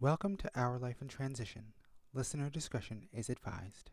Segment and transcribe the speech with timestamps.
[0.00, 1.72] Welcome to Our Life in Transition.
[2.14, 3.90] Listener discretion is advised.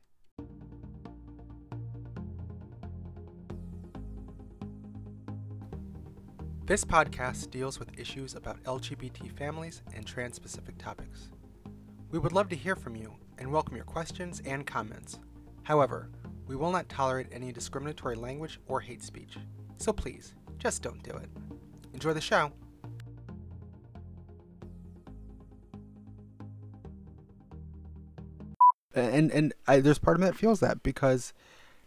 [6.67, 11.31] This podcast deals with issues about LGBT families and trans specific topics.
[12.11, 15.17] We would love to hear from you and welcome your questions and comments.
[15.63, 16.11] However,
[16.45, 19.37] we will not tolerate any discriminatory language or hate speech.
[19.77, 21.31] So please, just don't do it.
[21.95, 22.51] Enjoy the show.
[28.95, 31.33] And and I, there's part of me that feels that because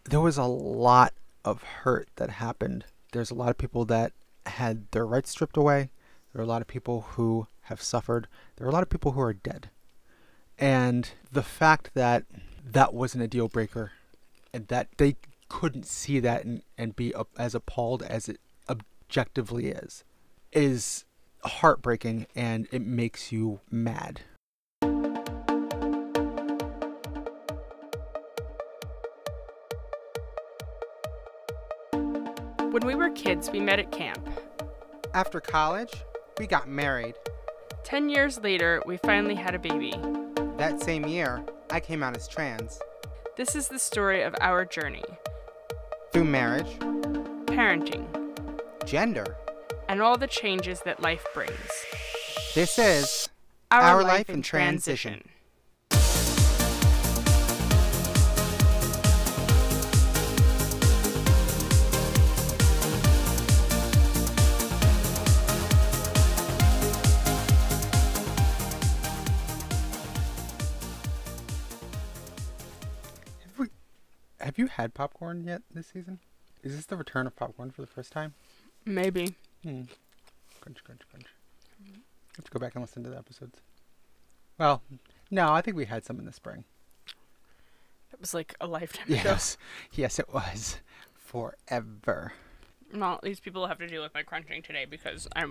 [0.04, 2.84] there was a lot of hurt that happened.
[3.12, 4.12] There's a lot of people that
[4.46, 5.90] had their rights stripped away.
[6.32, 8.28] There are a lot of people who have suffered.
[8.56, 9.70] There are a lot of people who are dead.
[10.58, 12.24] And the fact that
[12.64, 13.92] that wasn't a deal breaker
[14.52, 15.16] and that they
[15.48, 20.04] couldn't see that and, and be as appalled as it objectively is
[20.52, 21.04] is
[21.44, 24.22] heartbreaking and it makes you mad.
[32.78, 34.24] When we were kids, we met at camp.
[35.12, 35.92] After college,
[36.38, 37.16] we got married.
[37.82, 39.94] Ten years later, we finally had a baby.
[40.58, 42.78] That same year, I came out as trans.
[43.36, 45.02] This is the story of our journey
[46.12, 46.78] Through marriage,
[47.46, 48.06] parenting,
[48.86, 49.26] gender.
[49.88, 51.84] and all the changes that life brings.
[52.54, 53.28] This is
[53.72, 55.14] Our Life in Transition.
[55.14, 55.37] Have,
[74.78, 76.20] had popcorn yet this season?
[76.62, 78.34] Is this the return of popcorn for the first time?
[78.84, 79.34] Maybe.
[79.64, 79.82] Hmm.
[80.60, 81.26] Crunch, crunch, crunch.
[82.36, 83.58] have to go back and listen to the episodes.
[84.56, 84.82] Well,
[85.30, 86.64] no, I think we had some in the spring.
[88.12, 89.20] It was like a lifetime ago.
[89.24, 89.56] Yes,
[89.92, 90.78] yes, it was
[91.16, 92.32] forever.
[92.94, 95.44] Well, these people have to deal with my crunching today because I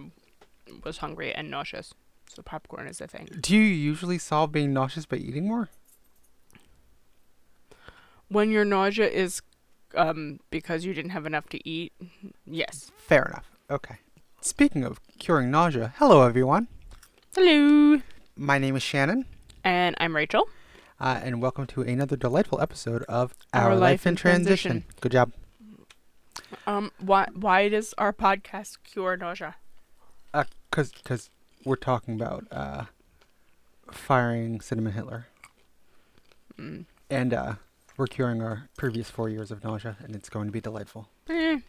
[0.83, 1.93] was hungry and nauseous.
[2.29, 3.29] So popcorn is a thing.
[3.41, 5.69] Do you usually solve being nauseous by eating more?
[8.29, 9.41] When your nausea is
[9.95, 11.93] um, because you didn't have enough to eat,
[12.45, 12.91] yes.
[12.97, 13.49] Fair enough.
[13.69, 13.97] Okay.
[14.41, 16.67] Speaking of curing nausea, hello everyone.
[17.35, 18.01] Hello.
[18.35, 19.25] My name is Shannon,
[19.63, 20.47] And I'm Rachel.
[20.99, 24.83] uh, and welcome to another delightful episode of Our Our, Life Life in in Transition.
[25.01, 25.31] Good job.
[26.65, 29.55] Um, why why does our podcast cure nausea?
[30.33, 31.29] Uh, cause, cause
[31.65, 32.83] we're talking about uh,
[33.91, 35.27] firing Cinnamon Hitler,
[36.59, 36.85] Mm.
[37.09, 37.53] and uh,
[37.97, 41.09] we're curing our previous four years of nausea, and it's going to be delightful.
[41.29, 41.59] Eh,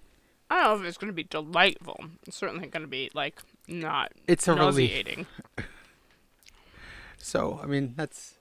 [0.51, 1.99] I don't know if it's going to be delightful.
[2.27, 4.91] It's certainly going to be like not It's a relief.
[4.91, 5.27] nauseating.
[7.19, 8.35] So, I mean, that's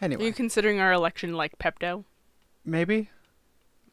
[0.00, 0.22] anyway.
[0.22, 2.04] Are you considering our election like Pepto?
[2.64, 3.08] maybe,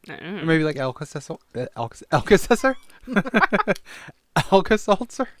[0.08, 2.76] Or maybe like Alka-Seltzer, uh, Alka- Alka-Seltzer.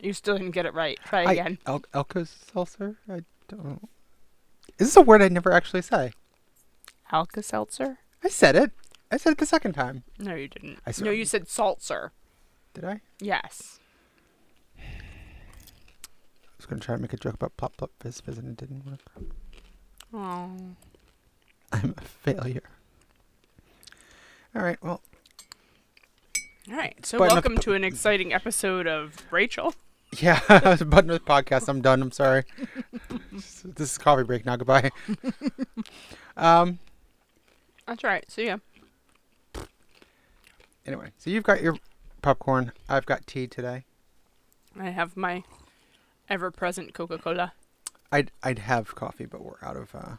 [0.00, 0.96] You still didn't get it right.
[1.06, 1.58] Try again.
[1.66, 2.94] Al- Alka-Seltzer.
[3.10, 3.64] I don't.
[3.64, 3.80] Know.
[4.78, 6.12] Is this a word I never actually say?
[7.10, 7.98] Alka Seltzer?
[8.22, 8.70] I said it.
[9.10, 10.02] I said it the second time.
[10.18, 10.78] No, you didn't.
[10.86, 12.12] I no, you said Saltzer.
[12.74, 13.00] Did I?
[13.20, 13.80] Yes.
[14.78, 14.82] I
[16.58, 18.84] was gonna try to make a joke about plop plop fizz fizz and it didn't
[18.84, 19.00] work.
[20.12, 20.50] Oh.
[21.72, 22.62] I'm a failure.
[24.54, 24.82] All right.
[24.82, 25.00] Well,
[26.70, 27.04] All right.
[27.06, 29.74] So But enough- welcome to an exciting episode of Rachel.
[30.18, 30.40] yeah.
[30.84, 31.68] button with podcast.
[31.68, 32.02] I'm done.
[32.02, 32.44] I'm sorry.
[33.32, 34.56] this is coffee break now.
[34.56, 34.90] Goodbye.
[36.36, 36.78] um.
[37.88, 38.24] That's right.
[38.30, 38.58] So yeah.
[40.86, 41.76] Anyway, so you've got your
[42.22, 42.72] popcorn.
[42.88, 43.84] I've got tea today.
[44.78, 45.42] I have my
[46.28, 47.52] ever-present Coca-Cola.
[48.12, 50.16] I'd I'd have coffee, but we're out of uh,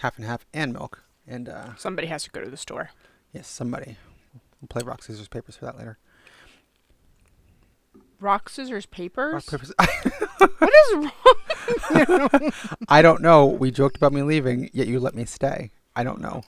[0.00, 1.04] half and half and milk.
[1.26, 2.90] And uh, Somebody has to go to the store.
[3.32, 3.96] yes, somebody.
[4.60, 5.98] We'll play rock scissors papers for that later.
[8.20, 9.32] Rock, scissors, papers.
[9.34, 9.72] Rock papers.
[10.58, 12.52] what is wrong?
[12.88, 13.46] I don't know.
[13.46, 15.70] We joked about me leaving, yet you let me stay.
[15.94, 16.42] I don't know.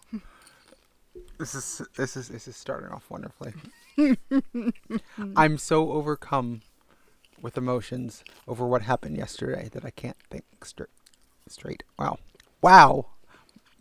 [1.39, 3.53] This is this is this is starting off wonderfully.
[5.37, 6.63] I'm so overcome
[7.41, 10.89] with emotions over what happened yesterday that I can't think straight.
[11.49, 11.83] Straight.
[11.99, 12.19] Wow.
[12.63, 13.07] Wow.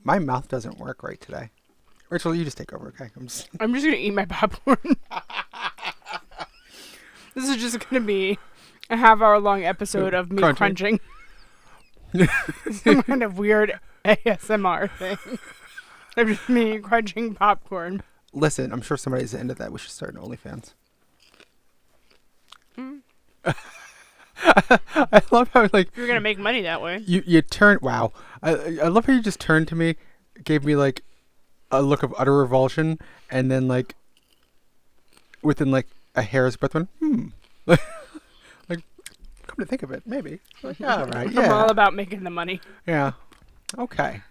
[0.03, 1.49] My mouth doesn't work right today.
[2.09, 3.09] Rachel, you just take over, okay?
[3.15, 4.77] I'm just I'm just gonna eat my popcorn.
[7.35, 8.37] this is just gonna be
[8.89, 10.57] a half hour long episode of me Crunching.
[10.57, 10.99] crunching.
[12.71, 15.17] Some kind of weird ASMR thing.
[16.15, 18.03] Of just me crunching popcorn.
[18.33, 18.71] listen.
[18.71, 19.71] I'm sure somebody's into that.
[19.71, 20.73] We should start an OnlyFans.
[24.45, 27.01] I love how like You're gonna make money that way.
[27.07, 27.79] you you turn.
[27.81, 28.11] Wow,
[28.43, 28.51] I
[28.83, 29.95] I love how you just turned to me,
[30.43, 31.01] gave me like
[31.71, 32.99] a look of utter revulsion,
[33.31, 33.95] and then like
[35.41, 37.27] within like a hair's breadth went hmm.
[39.47, 40.39] Come to think of it, maybe.
[40.61, 42.61] Like, yeah, I'm all about making the money.
[42.87, 43.11] yeah,
[43.77, 44.21] okay.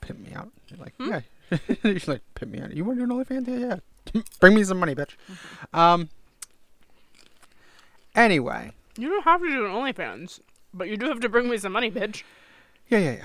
[0.00, 0.50] Pimp me out.
[0.68, 1.20] You're like, yeah.
[1.82, 2.74] You're like, pimp me out.
[2.74, 3.48] You want to do an OnlyFans?
[3.48, 3.78] Yeah,
[4.14, 4.22] yeah.
[4.40, 5.14] Bring me some money, bitch.
[5.72, 6.08] Um.
[8.14, 10.40] Anyway, You don't have to do an OnlyFans,
[10.72, 12.22] but you do have to bring me some money, bitch.
[12.88, 13.24] Yeah, yeah, yeah.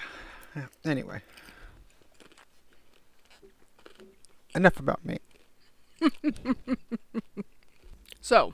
[0.55, 0.91] yeah.
[0.91, 1.21] Anyway.
[4.53, 5.17] Enough about me.
[8.19, 8.53] So,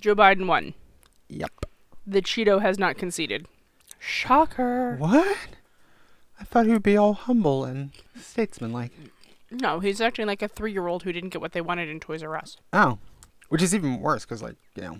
[0.00, 0.74] Joe Biden won.
[1.32, 1.66] Yep.
[2.06, 3.46] The Cheeto has not conceded.
[3.98, 4.96] Shocker.
[4.96, 5.36] What?
[6.38, 7.90] I thought he would be all humble and
[8.20, 8.92] statesmanlike.
[9.50, 12.36] No, he's acting like a three-year-old who didn't get what they wanted in Toys R
[12.36, 12.56] Us.
[12.72, 12.98] Oh.
[13.48, 14.98] Which is even worse, because, like, you know,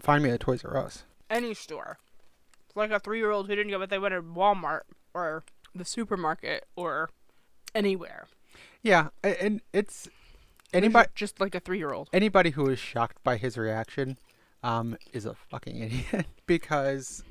[0.00, 1.04] find me a Toys R Us.
[1.30, 1.98] Any store.
[2.66, 4.82] It's like a three-year-old who didn't get what they wanted at Walmart
[5.14, 5.44] or
[5.74, 7.10] the supermarket or
[7.74, 8.26] anywhere.
[8.82, 10.08] Yeah, and it's
[10.72, 12.10] anybody just like a three-year-old.
[12.12, 14.18] anybody who is shocked by his reaction
[14.62, 16.26] um, is a fucking idiot.
[16.46, 17.22] Because,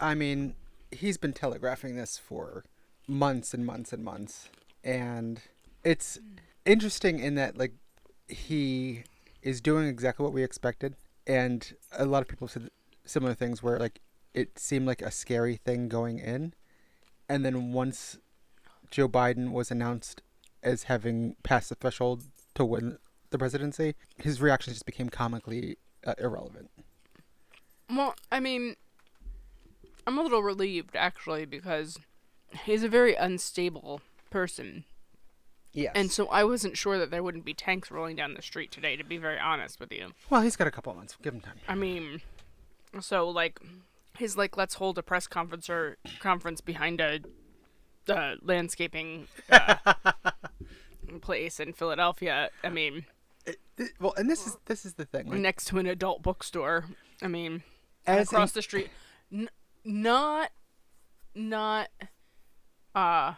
[0.00, 0.54] I mean,
[0.92, 2.64] he's been telegraphing this for
[3.08, 4.50] months and months and months,
[4.84, 5.40] and
[5.82, 6.18] it's
[6.64, 7.72] interesting in that like
[8.28, 9.02] he
[9.42, 10.94] is doing exactly what we expected,
[11.26, 12.70] and a lot of people said
[13.04, 14.00] similar things where like
[14.34, 16.54] it seemed like a scary thing going in,
[17.28, 18.18] and then once
[18.90, 20.22] Joe Biden was announced
[20.62, 22.24] as having passed the threshold
[22.54, 22.98] to win
[23.30, 25.76] the presidency, his reactions just became comically
[26.06, 26.70] uh, irrelevant.
[27.90, 28.76] Well, I mean,
[30.06, 31.98] I'm a little relieved actually because
[32.64, 34.00] he's a very unstable
[34.30, 34.84] person.
[35.72, 35.92] Yes.
[35.94, 38.96] And so I wasn't sure that there wouldn't be tanks rolling down the street today,
[38.96, 40.12] to be very honest with you.
[40.30, 41.16] well, he's got a couple of months.
[41.22, 41.56] Give him time.
[41.68, 42.20] I mean,
[43.00, 43.60] so like,
[44.18, 47.20] his like, let's hold a press conference or conference behind a
[48.08, 49.76] uh, landscaping uh,
[51.20, 52.48] place in Philadelphia.
[52.64, 53.04] I mean,
[53.76, 55.28] Th- Well, and this is this is the thing.
[55.28, 56.86] Like, next to an adult bookstore.
[57.22, 57.62] I mean,
[58.08, 58.88] across the street.
[59.32, 59.50] N-
[59.84, 60.50] not,
[61.34, 61.88] not,
[62.94, 63.34] uh,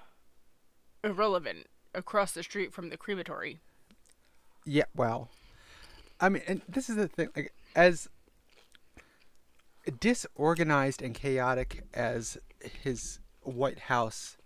[1.03, 1.67] irrelevant.
[1.93, 3.59] Across the street from the crematory.
[4.65, 5.29] Yeah, well,
[6.21, 7.31] I mean, and this is the thing.
[7.35, 8.09] Like, as
[9.99, 12.39] disorganized and chaotic as
[12.83, 14.37] his White House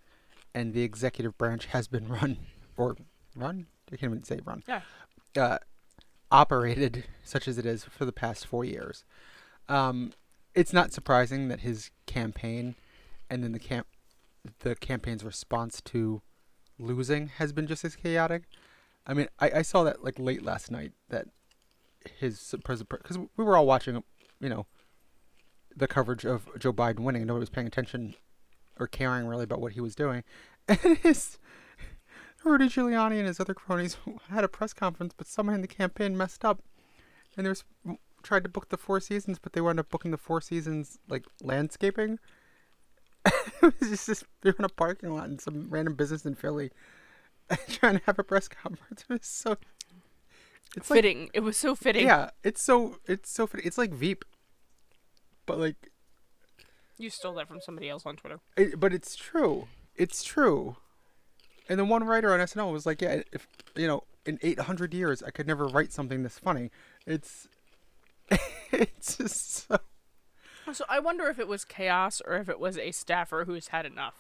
[0.55, 2.38] and the executive branch has been run,
[2.76, 2.97] or
[3.37, 4.81] run, I can't even say run, Yeah.
[5.37, 5.59] uh,
[6.31, 9.05] operated such as it is for the past four years,
[9.69, 10.12] um,
[10.55, 12.75] it's not surprising that his campaign
[13.31, 13.87] and then the camp,
[14.61, 16.22] the campaign's response to
[16.78, 18.44] losing has been just as chaotic.
[19.06, 21.26] I mean, I, I saw that like late last night that
[22.19, 24.02] his president because we were all watching,
[24.40, 24.66] you know,
[25.76, 28.14] the coverage of Joe Biden winning, and nobody was paying attention
[28.78, 30.25] or caring really about what he was doing,
[30.69, 31.38] and his
[32.44, 33.96] Rudy Giuliani and his other cronies
[34.28, 36.62] had a press conference, but someone in the campaign messed up,
[37.37, 37.64] and there's
[38.25, 41.25] tried to book the Four Seasons, but they wound up booking the Four Seasons like
[41.43, 42.19] landscaping.
[43.26, 46.71] it was just they're in a parking lot in some random business in Philly,
[47.69, 49.05] trying to have a press conference.
[49.11, 49.56] It was so.
[50.76, 51.31] It's like Fitting.
[51.32, 52.05] it was so fitting.
[52.06, 53.62] yeah, it's so it's so funny.
[53.65, 54.25] It's like Veep,
[55.47, 55.91] but like,
[56.99, 58.40] You stole that from somebody else on Twitter.
[58.57, 59.69] it, but it's true.
[59.95, 60.76] It's true.
[61.69, 65.23] And the one writer on SNL was like, "Yeah, if you know, in 800 years,
[65.23, 66.71] I could never write something this funny."
[67.07, 67.47] It's,
[68.73, 69.78] it's just so.
[70.73, 73.85] So I wonder if it was chaos or if it was a staffer who's had
[73.85, 74.14] enough.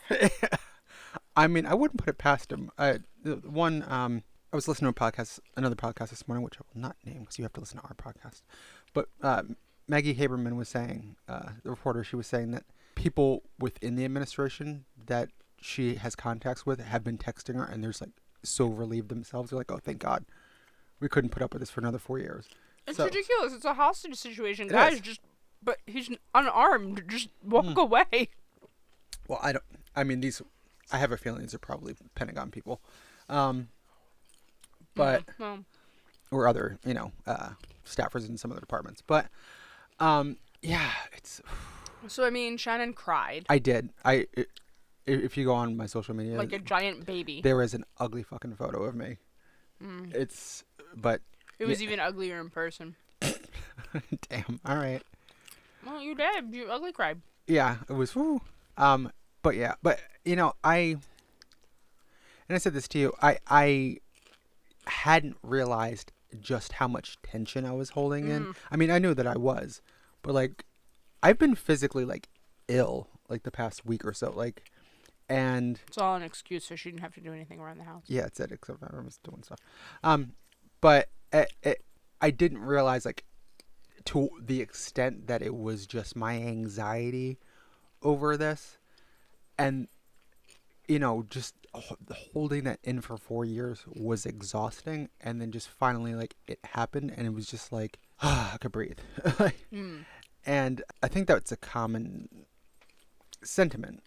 [1.36, 2.70] I mean, I wouldn't put it past him.
[2.78, 6.64] I, one, um, I was listening to a podcast, another podcast this morning, which I
[6.72, 8.42] will not name because you have to listen to our podcast.
[8.92, 9.42] But uh,
[9.88, 14.84] Maggie Haberman was saying, uh, the reporter, she was saying that people within the administration
[15.06, 15.30] that
[15.60, 18.10] she has contacts with have been texting her, and there's like
[18.42, 19.50] so relieved themselves.
[19.50, 20.24] They're like, "Oh, thank God,
[21.00, 22.48] we couldn't put up with this for another four years."
[22.86, 23.52] It's So- ridiculous.
[23.52, 24.94] It's a hostage situation, guys.
[24.94, 25.00] is.
[25.00, 25.20] Just,
[25.62, 27.04] but he's unarmed.
[27.08, 28.28] Just walk away.
[29.28, 29.64] Well, I don't.
[29.96, 30.42] I mean, these.
[30.92, 32.80] I have a feeling these are probably Pentagon people,
[33.28, 33.68] um,
[34.94, 35.24] but.
[35.38, 35.64] Well,
[36.30, 37.50] or other, you know, uh,
[37.86, 39.02] staffers in some other departments.
[39.06, 39.26] But
[40.00, 41.40] um, yeah, it's.
[42.08, 43.90] so I mean, Shannon cried I did.
[44.04, 44.44] I i
[45.06, 47.42] if you go on my social media, like a giant baby.
[47.42, 49.18] there is an ugly fucking photo of me.
[49.82, 50.14] Mm.
[50.14, 50.64] It's
[50.96, 51.20] but
[51.58, 51.88] It was yeah.
[51.88, 52.96] even uglier in person.
[53.20, 54.60] damn.
[54.64, 55.02] All right.
[55.86, 56.54] Well, you did.
[56.54, 57.20] You ugly cried.
[57.46, 58.14] Yeah, it was.
[58.14, 58.40] Woo.
[58.76, 60.96] Um, but yeah, but you know, I
[62.48, 63.12] and I said this to you.
[63.22, 63.98] I I
[64.86, 68.46] hadn't realized just how much tension I was holding in.
[68.46, 68.56] Mm.
[68.70, 69.80] I mean, I knew that I was,
[70.22, 70.64] but like
[71.22, 72.28] I've been physically like
[72.68, 74.32] ill like the past week or so.
[74.34, 74.70] Like,
[75.28, 78.04] and It's all an excuse so she didn't have to do anything around the house.
[78.06, 78.52] yeah, it's it.
[78.52, 79.60] Except I was doing stuff.
[80.02, 80.32] Um,
[80.80, 81.84] but it, it,
[82.20, 83.24] I didn't realize like
[84.06, 87.38] to the extent that it was just my anxiety
[88.02, 88.78] over this,
[89.58, 89.88] and
[90.88, 91.54] you know, just
[92.32, 95.08] holding that in for four years was exhausting.
[95.20, 98.72] And then just finally, like, it happened, and it was just like, ah, I could
[98.72, 98.98] breathe.
[99.72, 100.04] Mm.
[100.46, 102.28] and I think that's a common
[103.42, 104.02] sentiment.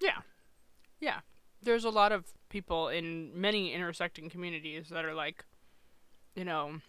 [0.00, 0.18] Yeah.
[1.00, 1.20] Yeah.
[1.62, 5.44] There's a lot of people in many intersecting communities that are like,
[6.34, 6.80] you know,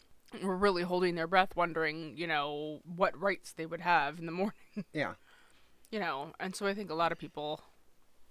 [0.41, 4.31] were really holding their breath, wondering, you know, what rights they would have in the
[4.41, 4.53] morning,
[4.93, 5.13] Yeah.
[5.91, 6.33] you know.
[6.39, 7.61] And so I think a lot of people,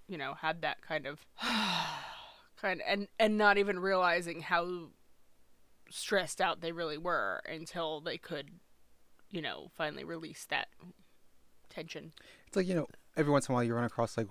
[0.08, 1.20] you know, had that kind of
[2.60, 4.88] kind and and not even realizing how
[5.90, 8.50] stressed out they really were until they could,
[9.30, 10.68] you know, finally release that
[11.68, 12.12] tension.
[12.46, 14.28] It's like, you know, every once in a while you run across like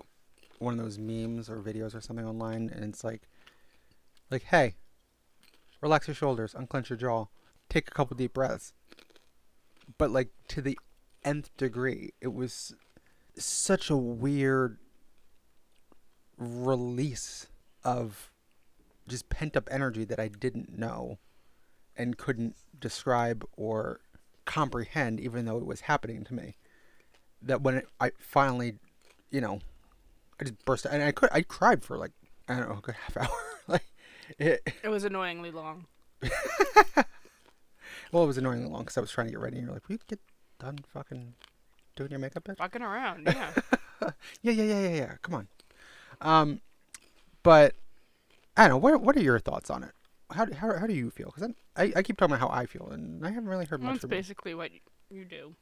[0.59, 3.21] one of those memes or videos or something online and it's like
[4.29, 4.75] like, hey,
[5.81, 7.25] relax your shoulders, unclench your jaw,
[7.69, 8.73] take a couple deep breaths.
[9.97, 10.77] But like to the
[11.23, 12.73] nth degree, it was
[13.38, 14.77] such a weird
[16.38, 17.47] release
[17.83, 18.31] of
[19.07, 21.19] just pent up energy that I didn't know
[21.97, 24.00] and couldn't describe or
[24.45, 26.55] comprehend even though it was happening to me
[27.41, 28.75] that when it, I finally,
[29.29, 29.59] you know,
[30.39, 32.11] I just burst out, and I could I cried for like
[32.47, 33.50] I don't know a good half hour.
[34.39, 35.85] It, It was annoyingly long.
[38.11, 39.88] well, it was annoyingly long because I was trying to get ready, and you're like,
[39.88, 40.19] "Will you get
[40.59, 41.33] done fucking
[41.95, 43.51] doing your makeup, bitch?" Fucking around, yeah.
[44.41, 45.13] Yeah, yeah, yeah, yeah, yeah.
[45.21, 45.47] Come on.
[46.21, 46.61] Um,
[47.43, 47.75] but
[48.57, 48.77] I don't know.
[48.77, 49.91] What what are your thoughts on it?
[50.31, 51.31] How do, how, how do you feel?
[51.35, 53.93] Because I, I keep talking about how I feel, and I haven't really heard much
[53.93, 54.17] That's from you.
[54.17, 54.71] basically what
[55.09, 55.55] you do.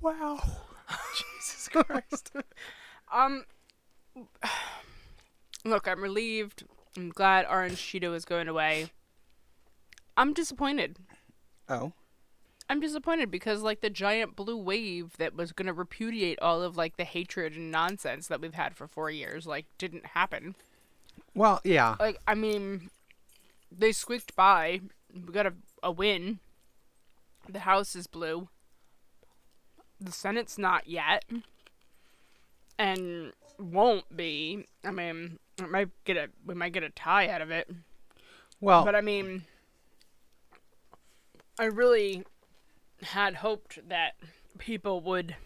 [0.00, 0.40] Wow.
[1.16, 2.32] Jesus Christ.
[3.12, 3.44] Um,
[5.64, 6.64] look, I'm relieved.
[6.96, 8.90] I'm glad Orange Cheeto is going away.
[10.16, 10.96] I'm disappointed.
[11.68, 11.92] oh.
[12.68, 16.96] I'm disappointed because like the giant blue wave that was gonna repudiate all of like
[16.96, 20.56] the hatred and nonsense that we've had for four years like didn't happen.
[21.32, 21.94] Well, yeah.
[22.00, 22.90] Like I mean,
[23.70, 24.80] they squeaked by.
[25.14, 26.40] We got a a win.
[27.48, 28.48] The House is blue.
[30.00, 31.24] The Senate's not yet,
[32.78, 34.66] and won't be.
[34.84, 37.68] I mean, it might get a we might get a tie out of it.
[38.60, 39.44] Well, But I mean,
[41.58, 42.24] I really
[43.02, 44.14] had hoped that
[44.58, 45.36] people would.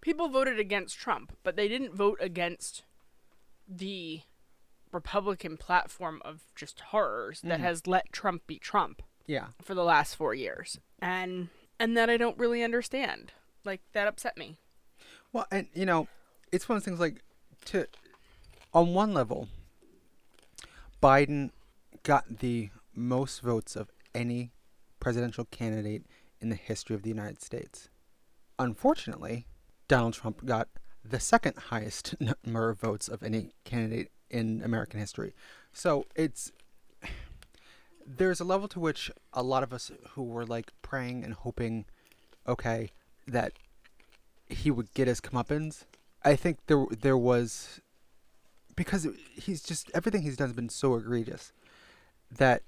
[0.00, 2.82] People voted against Trump, but they didn't vote against
[3.66, 4.20] the
[4.92, 7.64] Republican platform of just horrors that mm-hmm.
[7.64, 9.46] has let Trump be Trump yeah.
[9.62, 11.48] for the last four years, and
[11.80, 13.32] and that I don't really understand.
[13.64, 14.58] Like that upset me.
[15.34, 16.06] Well, and you know,
[16.52, 17.24] it's one of those things like
[17.66, 17.88] to
[18.72, 19.48] on one level,
[21.02, 21.50] Biden
[22.04, 24.52] got the most votes of any
[25.00, 26.06] presidential candidate
[26.40, 27.88] in the history of the United States.
[28.60, 29.46] Unfortunately,
[29.88, 30.68] Donald Trump got
[31.04, 32.14] the second highest
[32.44, 35.34] number of votes of any candidate in American history.
[35.72, 36.52] So it's
[38.06, 41.86] there's a level to which a lot of us who were like praying and hoping,
[42.46, 42.90] okay,
[43.26, 43.54] that
[44.48, 45.84] he would get his comeuppance.
[46.24, 47.80] I think there there was
[48.76, 51.52] because he's just everything he's done has been so egregious
[52.30, 52.62] that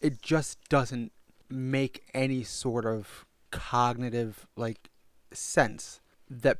[0.00, 1.12] it just doesn't
[1.48, 4.90] make any sort of cognitive like
[5.32, 6.58] sense that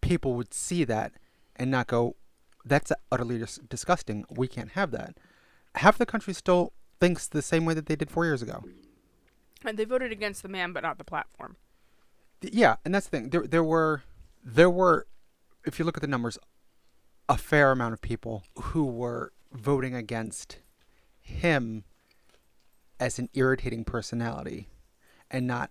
[0.00, 1.12] people would see that
[1.56, 2.14] and not go
[2.64, 5.16] that's utterly dis- disgusting we can't have that
[5.74, 8.62] half the country still thinks the same way that they did 4 years ago
[9.64, 11.56] And they voted against the man, but not the platform.
[12.42, 13.30] Yeah, and that's the thing.
[13.30, 14.02] There, there were,
[14.44, 15.06] there were,
[15.64, 16.38] if you look at the numbers,
[17.28, 20.58] a fair amount of people who were voting against
[21.20, 21.84] him
[23.00, 24.68] as an irritating personality,
[25.30, 25.70] and not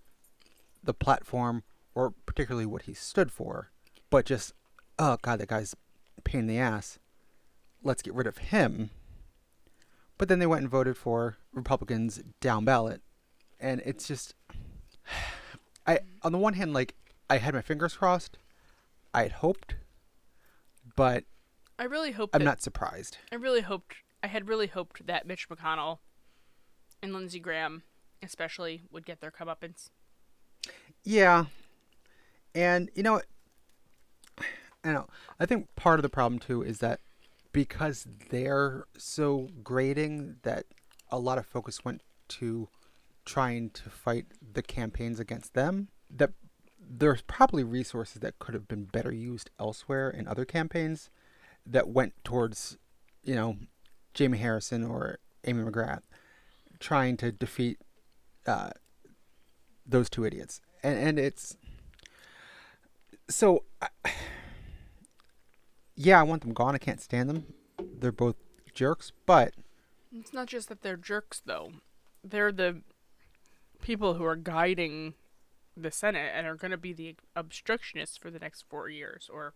[0.82, 1.62] the platform
[1.94, 3.70] or particularly what he stood for,
[4.10, 4.52] but just,
[4.98, 5.74] oh god, that guy's
[6.24, 6.98] pain in the ass.
[7.82, 8.90] Let's get rid of him.
[10.18, 13.00] But then they went and voted for Republicans down ballot,
[13.58, 14.34] and it's just.
[15.86, 16.94] I on the one hand, like
[17.30, 18.38] I had my fingers crossed,
[19.14, 19.76] I had hoped,
[20.96, 21.24] but
[21.78, 23.18] I really hope I'm that not surprised.
[23.30, 25.98] I really hoped I had really hoped that Mitch McConnell
[27.02, 27.82] and Lindsey Graham
[28.22, 29.90] especially would get their comeuppance.
[31.04, 31.46] Yeah,
[32.54, 33.20] and you know,
[34.84, 35.06] I know.
[35.38, 37.00] I think part of the problem too is that
[37.52, 40.66] because they're so grading that
[41.10, 42.68] a lot of focus went to
[43.26, 46.30] trying to fight the campaigns against them that
[46.88, 51.10] there's probably resources that could have been better used elsewhere in other campaigns
[51.66, 52.78] that went towards
[53.24, 53.56] you know
[54.14, 56.02] Jamie Harrison or Amy McGrath
[56.78, 57.78] trying to defeat
[58.46, 58.70] uh,
[59.84, 60.60] those two idiots.
[60.82, 61.56] And and it's
[63.28, 63.88] so I,
[65.96, 66.74] yeah I want them gone.
[66.74, 67.46] I can't stand them.
[67.98, 68.36] They're both
[68.74, 69.54] jerks but
[70.12, 71.72] It's not just that they're jerks, though.
[72.22, 72.82] They're the
[73.86, 75.14] people who are guiding
[75.76, 79.54] the Senate and are going to be the obstructionists for the next four years, or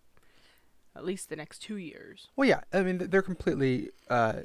[0.95, 2.29] at least the next two years.
[2.37, 2.61] Well, yeah.
[2.73, 4.43] I mean, they're completely uh,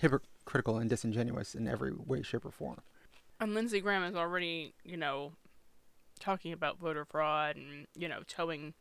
[0.00, 2.80] hypocritical and disingenuous in every way, shape, or form.
[3.40, 5.32] And Lindsey Graham is already, you know,
[6.18, 8.72] talking about voter fraud and, you know, toeing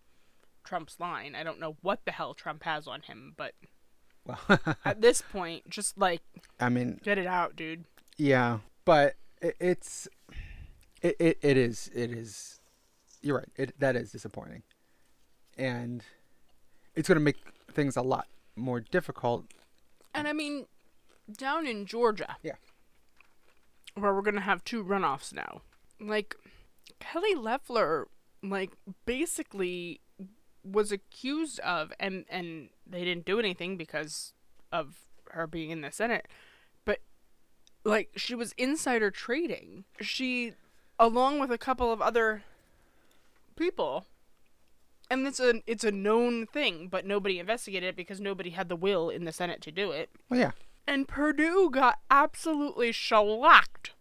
[0.63, 1.36] Trump's line.
[1.36, 3.56] I don't know what the hell Trump has on him, but
[4.25, 4.39] Well,
[4.86, 6.22] at this point, just like,
[6.62, 7.84] I mean, get it out, dude.
[8.18, 10.07] yeah, but it, it's
[11.01, 12.59] it, it it is it is.
[13.21, 13.50] You're right.
[13.55, 14.63] It that is disappointing,
[15.57, 16.03] and
[16.95, 17.38] it's going to make
[17.71, 19.45] things a lot more difficult.
[20.13, 20.65] And I mean,
[21.31, 22.38] down in Georgia.
[22.43, 22.55] Yeah.
[23.95, 25.62] Where we're going to have two runoffs now.
[26.00, 26.35] Like,
[27.00, 28.07] Kelly Loeffler,
[28.41, 28.71] like,
[29.05, 30.01] basically
[30.63, 34.33] was accused of, and, and they didn't do anything because
[34.71, 36.27] of her being in the Senate,
[37.84, 39.84] like, she was insider trading.
[40.02, 40.54] She,
[41.00, 42.44] along with a couple of other
[43.56, 44.06] people,
[45.10, 48.75] and it's a it's a known thing, but nobody investigated it because nobody had the
[48.75, 50.10] will in the Senate to do it.
[50.30, 50.52] Well, yeah,
[50.88, 53.92] And Perdue got absolutely shellacked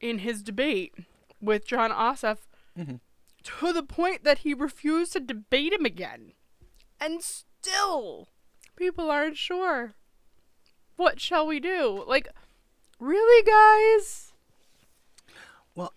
[0.00, 0.94] in his debate
[1.40, 2.46] with Jon Ossoff
[2.78, 3.00] Mhm.
[3.42, 6.32] to the point that he refused to debate him again.
[7.00, 8.28] And still,
[8.76, 9.94] people aren't sure.
[10.96, 12.04] What shall we do?
[12.06, 12.28] Like,
[13.00, 14.32] really, guys?
[15.74, 15.92] Well,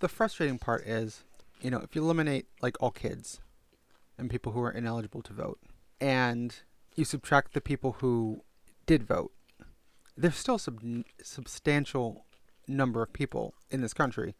[0.00, 1.24] the frustrating part is,
[1.60, 3.40] you know, if you eliminate like all kids
[4.18, 5.60] and people who are ineligible to vote,
[6.00, 6.56] and
[6.94, 8.42] you subtract the people who
[8.86, 9.32] did vote,
[10.16, 12.24] there's still sub- substantial
[12.66, 14.34] number of people in this country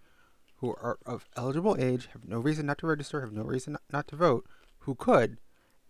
[0.57, 4.09] who are of eligible age, have no reason not to register, have no reason not
[4.09, 4.47] to vote,
[4.81, 5.39] who could,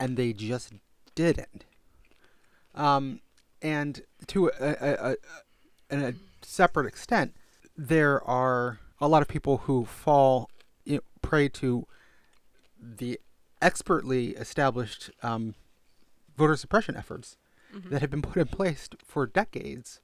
[0.01, 0.73] and they just
[1.15, 1.65] didn't.
[2.75, 3.21] Um,
[3.63, 5.17] and to a, a,
[5.91, 7.35] a, a, separate extent,
[7.77, 10.49] there are a lot of people who fall
[10.85, 11.87] you know, prey to
[12.81, 13.19] the
[13.61, 15.55] expertly established um,
[16.37, 17.37] voter suppression efforts
[17.91, 20.01] that have been put in place for decades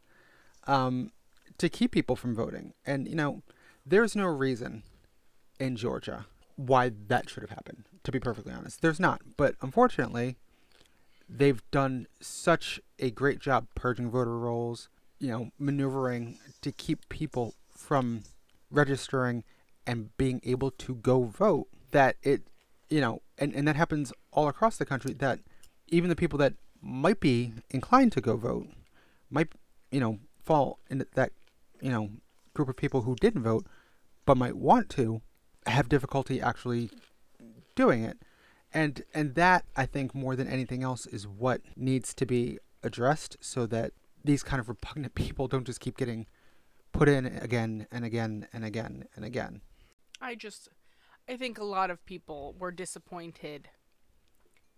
[0.67, 1.11] um,
[1.59, 2.75] to keep people from voting.
[2.85, 3.43] And, you know,
[3.87, 4.83] there's no reason
[5.59, 8.83] in Georgia why that should have happened, to be perfectly honest.
[8.83, 9.23] There's not.
[9.37, 10.37] But unfortunately,
[11.35, 17.55] they've done such a great job purging voter rolls, you know, maneuvering to keep people
[17.71, 18.23] from
[18.71, 19.45] registering
[19.87, 22.42] and being able to go vote that it,
[22.90, 25.40] you know, and, and that happens all across the country that
[25.88, 28.68] even the people that might be inclined to go vote
[29.31, 29.49] might,
[29.90, 31.33] you know, fall into that,
[31.81, 32.11] you know,
[32.55, 33.66] group of people who didn't vote
[34.27, 35.23] but might want to
[35.66, 36.90] have difficulty actually
[37.75, 38.18] doing it.
[38.74, 43.37] And and that I think more than anything else is what needs to be addressed
[43.40, 43.92] so that
[44.24, 46.26] these kind of repugnant people don't just keep getting
[46.92, 49.61] put in again and again and again and again.
[50.20, 50.68] I just,
[51.28, 53.68] I think a lot of people were disappointed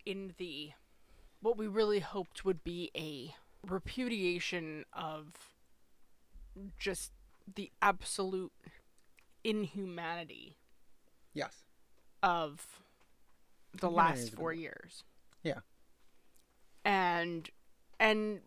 [0.06, 0.70] in the,
[1.40, 3.34] what we really hoped would be a
[3.66, 5.34] repudiation of
[6.78, 7.12] just
[7.52, 8.52] the absolute
[9.42, 10.56] inhumanity
[11.34, 11.64] Yes.
[12.22, 12.80] of
[13.80, 15.04] the last four years.
[15.42, 15.60] Yeah.
[16.84, 17.48] And
[17.98, 18.40] and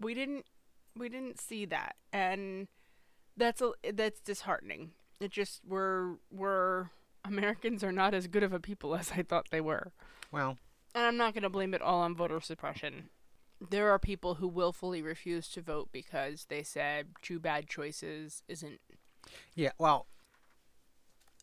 [0.00, 0.44] we didn't
[0.96, 1.96] we didn't see that.
[2.12, 2.68] And
[3.36, 4.92] that's a that's disheartening.
[5.20, 6.90] It just we're we're
[7.24, 9.92] Americans are not as good of a people as I thought they were.
[10.32, 10.58] Well,
[10.94, 13.10] And I'm not going to blame it all on voter suppression.
[13.70, 18.80] There are people who willfully refuse to vote because they said two bad choices isn't.
[19.54, 20.06] yeah, well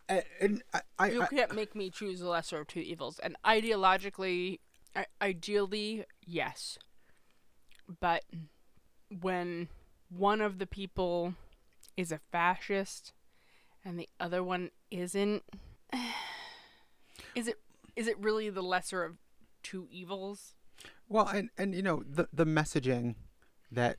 [0.10, 0.24] I,
[0.98, 3.20] I, You can't make me choose the lesser of two evils.
[3.20, 4.60] And ideologically,
[5.22, 6.78] ideally, yes.
[8.00, 8.24] But
[9.22, 9.70] when
[10.10, 11.34] one of the people
[11.96, 13.14] is a fascist
[13.84, 15.44] and the other one isn't,
[17.36, 17.56] is it
[17.96, 19.18] is it really the lesser of
[19.64, 20.54] two evils?
[21.10, 23.16] Well, and and you know the the messaging
[23.72, 23.98] that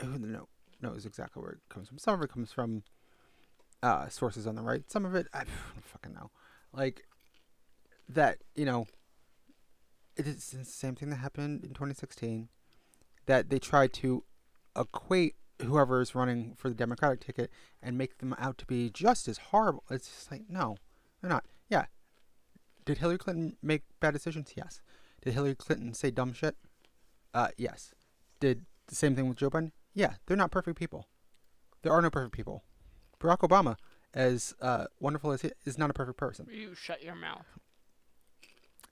[0.00, 0.48] who no
[0.80, 1.98] knows exactly where it comes from.
[1.98, 2.82] Some of it comes from
[3.82, 4.90] uh, sources on the right.
[4.90, 6.30] Some of it I don't fucking know.
[6.72, 7.02] Like
[8.08, 8.86] that, you know,
[10.16, 12.48] it is the same thing that happened in 2016.
[13.26, 14.24] That they tried to
[14.76, 17.50] equate whoever is running for the Democratic ticket
[17.82, 19.84] and make them out to be just as horrible.
[19.90, 20.76] It's just like no,
[21.20, 21.44] they're not.
[21.68, 21.86] Yeah.
[22.84, 24.52] Did Hillary Clinton make bad decisions?
[24.56, 24.80] Yes.
[25.22, 26.56] Did Hillary Clinton say dumb shit?
[27.34, 27.92] Uh, yes.
[28.40, 29.72] Did the same thing with Joe Biden?
[29.94, 31.06] Yeah, they're not perfect people.
[31.82, 32.64] There are no perfect people.
[33.20, 33.76] Barack Obama,
[34.14, 36.46] as uh, wonderful as he is, not a perfect person.
[36.50, 37.46] You shut your mouth.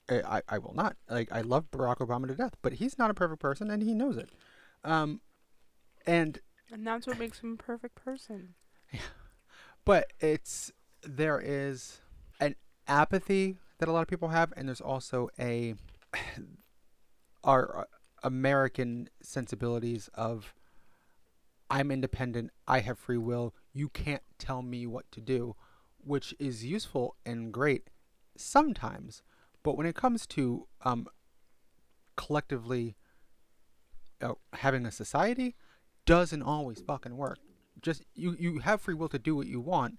[0.09, 0.97] I, I, I will not.
[1.09, 3.95] Like I love Barack Obama to death, but he's not a perfect person, and he
[3.95, 4.31] knows it.
[4.85, 5.21] Um,
[6.07, 6.39] and
[6.73, 8.55] And that's what makes him a perfect person.
[8.93, 9.01] Yeah.
[9.85, 12.01] but it's there is
[12.41, 12.55] an
[12.87, 15.75] apathy that a lot of people have, and there's also a
[17.45, 17.85] our uh,
[18.23, 20.55] American sensibilities of
[21.69, 25.55] I'm independent, I have free will, you can't tell me what to do,
[25.99, 27.91] which is useful and great
[28.37, 29.23] sometimes,
[29.63, 31.07] but when it comes to um,
[32.17, 32.97] collectively
[34.23, 35.55] uh, having a society,
[36.07, 37.39] doesn't always fucking work.
[37.83, 39.99] Just you you have free will to do what you want,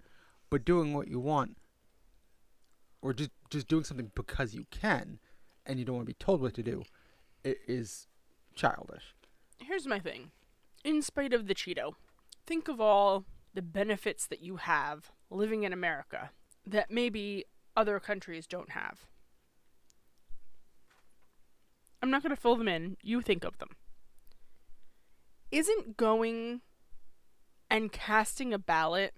[0.49, 1.57] but doing what you want
[3.01, 5.19] or just just doing something because you can
[5.65, 6.83] and you don't want to be told what to do
[7.43, 8.07] it is
[8.55, 9.13] childish.
[9.59, 10.31] Here's my thing.
[10.83, 11.93] In spite of the Cheeto,
[12.45, 13.25] think of all
[13.57, 16.29] the benefits that you have living in America
[16.63, 17.43] that maybe
[17.75, 19.07] other countries don't have.
[22.03, 22.97] I'm not going to fill them in.
[23.01, 23.69] You think of them.
[25.51, 26.61] Isn't going
[27.67, 29.15] and casting a ballot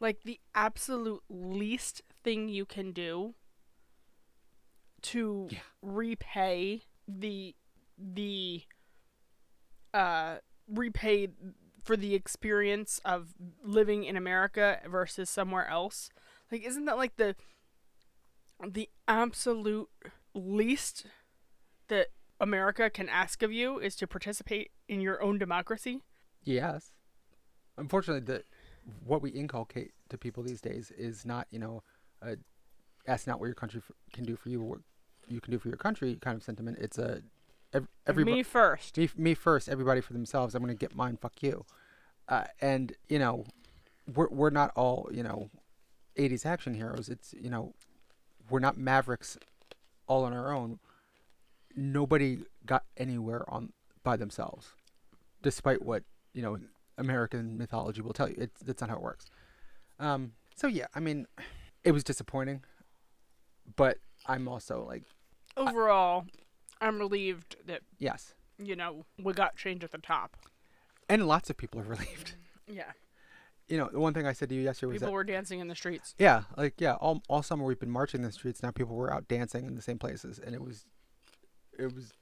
[0.00, 3.34] like the absolute least thing you can do
[5.02, 5.58] to Yeah.
[5.80, 7.54] repay the
[7.96, 8.64] the
[9.94, 11.28] uh repay
[11.86, 16.10] for the experience of living in America versus somewhere else.
[16.50, 17.36] Like isn't that like the
[18.66, 19.88] the absolute
[20.34, 21.06] least
[21.88, 22.08] that
[22.40, 26.02] America can ask of you is to participate in your own democracy?
[26.42, 26.90] Yes.
[27.78, 28.42] Unfortunately, the
[29.04, 31.82] what we inculcate to people these days is not, you know,
[32.20, 32.36] a
[33.06, 34.80] ask not what your country f- can do for you, what
[35.28, 36.78] you can do for your country kind of sentiment.
[36.80, 37.22] It's a
[37.76, 38.96] ev- everybody Me first.
[38.96, 40.54] me, me first, everybody for themselves.
[40.54, 41.16] I'm gonna get mine.
[41.16, 41.64] Fuck you.
[42.28, 43.44] Uh, and you know,
[44.14, 45.50] we're we're not all you know,
[46.18, 47.08] 80s action heroes.
[47.08, 47.74] It's you know,
[48.50, 49.36] we're not mavericks,
[50.06, 50.78] all on our own.
[51.74, 54.68] Nobody got anywhere on by themselves,
[55.42, 56.58] despite what you know
[56.96, 58.36] American mythology will tell you.
[58.38, 59.26] It's that's not how it works.
[60.00, 60.32] Um.
[60.54, 61.26] So yeah, I mean,
[61.84, 62.62] it was disappointing,
[63.76, 65.02] but I'm also like,
[65.56, 66.24] Overall,
[66.80, 70.36] I'm relieved that, yes, you know, we got change at the top.
[71.08, 72.34] and lots of people are relieved.
[72.66, 72.92] Yeah.
[73.68, 75.58] You know, the one thing I said to you yesterday was People that were dancing
[75.60, 76.14] in the streets.
[76.18, 78.62] Yeah, like yeah, all all summer we've been marching in the streets.
[78.62, 80.86] Now people were out dancing in the same places, and it was,
[81.78, 82.12] it was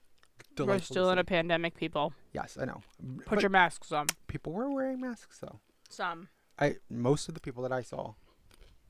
[0.57, 0.67] delightful.
[0.67, 2.15] We're still in a pandemic, people.
[2.33, 2.81] yes, I know.
[3.27, 4.07] Put But your masks on.
[4.27, 5.61] people were wearing masks though.
[5.91, 6.29] Some.
[6.59, 8.15] I most of the people that I saw,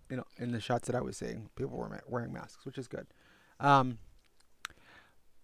[0.08, 2.78] you know, in the shots that I was seeing, people were ma- wearing masks, which
[2.78, 3.08] is good.
[3.58, 3.98] Um,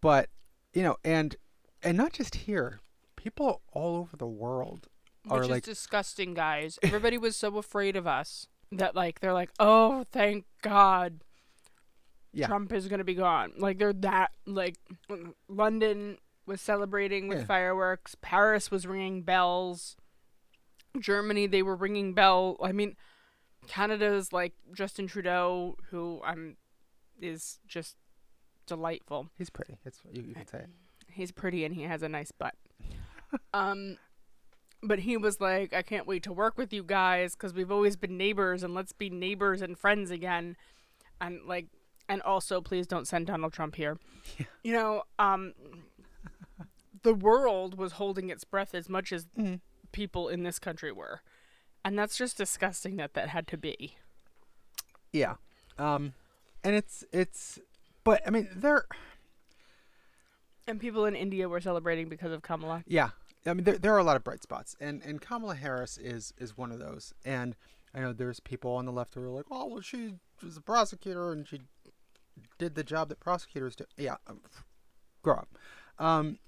[0.00, 0.28] but
[0.72, 1.36] you know, and
[1.82, 2.80] and not just here,
[3.16, 4.88] people all over the world
[5.28, 6.78] are Which is like disgusting, guys.
[6.82, 11.24] Everybody was so afraid of us that, like, they're like, oh, thank God
[12.32, 13.52] yeah, Trump is going to be gone.
[13.58, 14.76] Like, they're that, like,
[15.48, 17.44] London was celebrating with Yeah.
[17.44, 18.14] fireworks.
[18.20, 19.96] Paris was ringing bells.
[20.98, 22.56] Germany, they were ringing bell.
[22.62, 22.96] I mean,
[23.68, 26.56] Canada's like Justin Trudeau, who I'm,
[27.20, 27.96] is just
[28.66, 29.28] delightful.
[29.38, 29.78] he's pretty.
[29.84, 30.70] It's you, you can say it.
[31.12, 32.54] He's pretty and he has a nice butt.
[33.54, 33.96] um,
[34.82, 37.96] but he was like, I can't wait to work with you guys because we've always
[37.96, 40.56] been neighbors and let's be neighbors and friends again.
[41.20, 41.66] And like,
[42.08, 43.98] and also please don't send Donald Trump here.
[44.38, 44.46] Yeah.
[44.62, 45.54] You know, um,
[47.02, 49.60] the world was holding its breath as much as Mhm.
[49.92, 51.22] people in this country were.
[51.84, 53.96] And that's just disgusting that that had to be.
[55.12, 55.34] Yeah.
[55.78, 56.12] Um,
[56.62, 57.58] and it's it's,
[58.04, 58.86] but I mean there.
[60.66, 62.84] And people in India were celebrating because of Kamala.
[62.86, 63.10] Yeah,
[63.46, 66.32] I mean there there are a lot of bright spots, and and Kamala Harris is
[66.38, 67.12] is one of those.
[67.24, 67.56] And
[67.94, 70.60] I know there's people on the left who are like, oh well, she was a
[70.60, 71.62] prosecutor and she
[72.58, 73.84] did the job that prosecutors do.
[73.96, 74.40] Yeah, um,
[75.22, 75.48] grow up.
[75.98, 76.38] Um,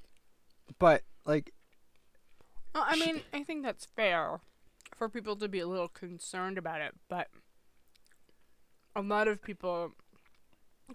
[0.78, 1.52] but like,
[2.74, 4.40] Well, I mean, I think that's fair
[4.96, 7.28] for people to be a little concerned about it, but
[8.94, 9.92] a lot of people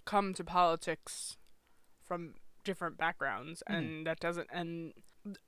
[0.06, 1.38] come to politics
[2.04, 3.76] from different backgrounds, Mhm.
[3.78, 4.48] and that doesn't.
[4.52, 4.94] And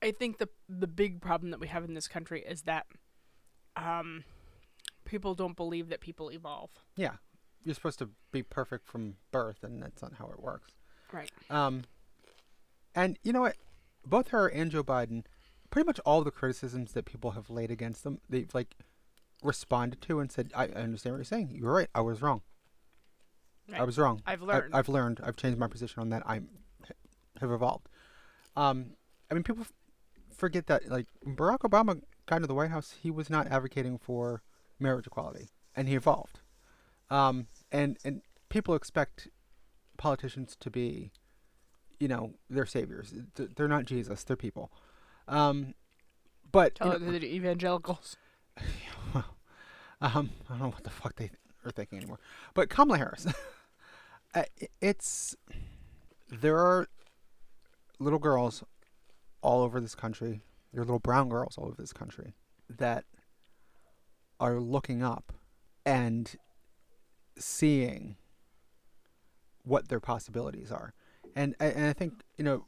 [0.02, 2.86] I think the the big problem that we have in this country is that
[3.76, 4.24] um,
[5.04, 6.70] people don't believe that people evolve.
[6.96, 7.16] yeah,
[7.62, 10.72] you're supposed to be perfect from birth, and that's not how it works.
[11.12, 11.30] Right.
[11.50, 11.84] Um,
[12.94, 13.56] and you know what?
[14.04, 15.24] Both her and Joe Biden
[15.70, 18.76] pretty much all the criticisms that people have laid against them, they've like
[19.42, 21.50] responded to and said, "I I understand what you're saying.
[21.52, 21.88] You're right.
[21.94, 22.42] I was wrong.
[23.74, 23.86] I Right.
[23.86, 24.22] was wrong.
[24.26, 24.74] I've learned.
[24.74, 25.20] I've learned.
[25.22, 26.22] I've changed my position on that.
[26.26, 26.40] I
[27.40, 27.88] have evolved.
[28.56, 28.96] Um,
[29.30, 29.72] I mean, people f-
[30.34, 34.42] forget that like Barack Obama got into the White House, he was not advocating for
[34.78, 36.40] marriage equality, and he evolved.
[37.10, 39.28] Um, and and people expect
[39.96, 41.12] politicians to be,
[41.98, 43.14] you know, their saviors.
[43.34, 44.24] They're not Jesus.
[44.24, 44.72] They're people.
[45.28, 45.74] Um,
[46.50, 48.16] but you know- the evangelicals.
[49.14, 49.24] um,
[50.00, 50.08] I
[50.48, 51.30] don't know what the fuck they
[51.64, 52.18] are thinking anymore.
[52.54, 53.32] But Kamala Harris, i-
[54.80, 55.34] it's
[56.28, 56.86] there are
[57.98, 58.62] little girls
[59.42, 60.42] all over this country.
[60.72, 62.34] There are little brown girls all over this country
[62.68, 63.04] that
[64.38, 65.32] are looking up
[65.84, 66.34] and
[67.38, 68.16] seeing
[69.64, 70.94] what their possibilities are,
[71.34, 72.66] and I- and I think you know,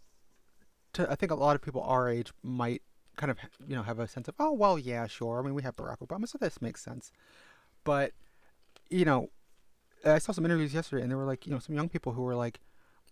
[0.94, 2.83] to I think a lot of people our age might
[3.16, 5.62] kind of you know have a sense of oh well yeah sure I mean we
[5.62, 7.12] have Barack Obama so this makes sense
[7.85, 8.12] but
[8.88, 9.29] you know
[10.04, 12.22] I saw some interviews yesterday and there were like you know some young people who
[12.22, 12.60] were like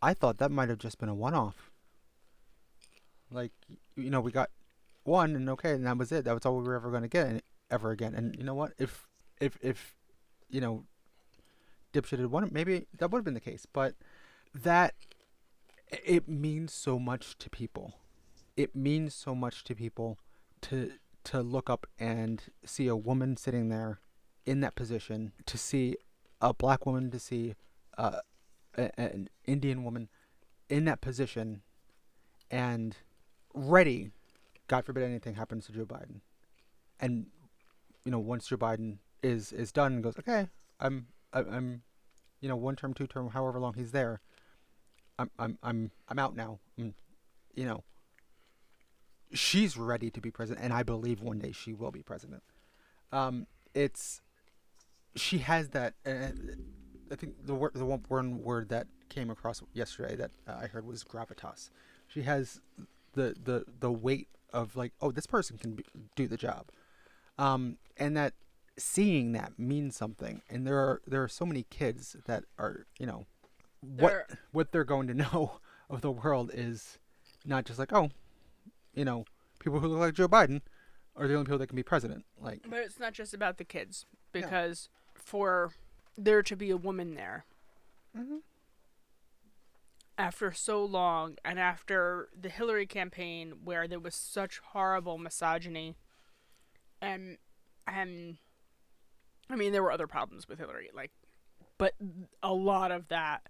[0.02, 1.70] I thought that might have just been a one-off.
[3.30, 3.52] Like
[3.96, 4.50] you know we got
[5.04, 6.24] one and okay and that was it.
[6.24, 8.14] That was all we were ever going to get and ever again.
[8.14, 8.72] And you know what?
[8.78, 9.06] If
[9.40, 9.94] if if
[10.48, 10.84] you know
[11.92, 13.66] dipshit had won maybe that would have been the case.
[13.72, 13.94] But
[14.54, 14.94] that
[15.90, 17.94] it means so much to people.
[18.56, 20.18] It means so much to people
[20.62, 20.92] to
[21.24, 24.00] to look up and see a woman sitting there
[24.46, 25.96] in that position to see
[26.40, 27.54] a black woman to see
[27.98, 28.20] uh,
[28.76, 30.08] an indian woman
[30.68, 31.62] in that position
[32.50, 32.96] and
[33.54, 34.10] ready
[34.68, 36.20] god forbid anything happens to joe biden
[37.00, 37.26] and
[38.04, 40.48] you know once joe biden is is done and goes okay
[40.78, 41.82] i'm i'm
[42.40, 44.20] you know one term two term however long he's there
[45.18, 46.94] i'm i'm i'm i'm out now I'm,
[47.54, 47.84] you know
[49.32, 52.42] she's ready to be president, and I believe one day she will be president.
[53.12, 54.20] Um, it's
[55.16, 55.94] she has that.
[56.06, 56.28] Uh,
[57.12, 60.66] I think the word, the one, one word that came across yesterday that uh, I
[60.66, 61.70] heard was gravitas.
[62.08, 62.60] She has
[63.14, 65.84] the the the weight of like, oh, this person can be,
[66.16, 66.66] do the job,
[67.38, 68.34] um, and that
[68.78, 70.42] seeing that means something.
[70.48, 73.26] And there are there are so many kids that are you know
[73.80, 76.98] what There- what they're going to know of the world is
[77.44, 78.10] not just like oh
[78.92, 79.24] you know,
[79.60, 80.62] people who look like Joe Biden
[81.14, 82.24] are the only people that can be president.
[82.40, 84.88] Like, But it's not just about the kids because
[85.22, 85.72] for
[86.16, 87.44] there to be a woman there.
[88.16, 88.38] Mm-hmm.
[90.18, 95.96] After so long and after the Hillary campaign where there was such horrible misogyny
[97.00, 97.38] and
[97.86, 98.36] and
[99.48, 101.12] I mean there were other problems with Hillary like
[101.78, 101.94] but
[102.42, 103.48] a lot of that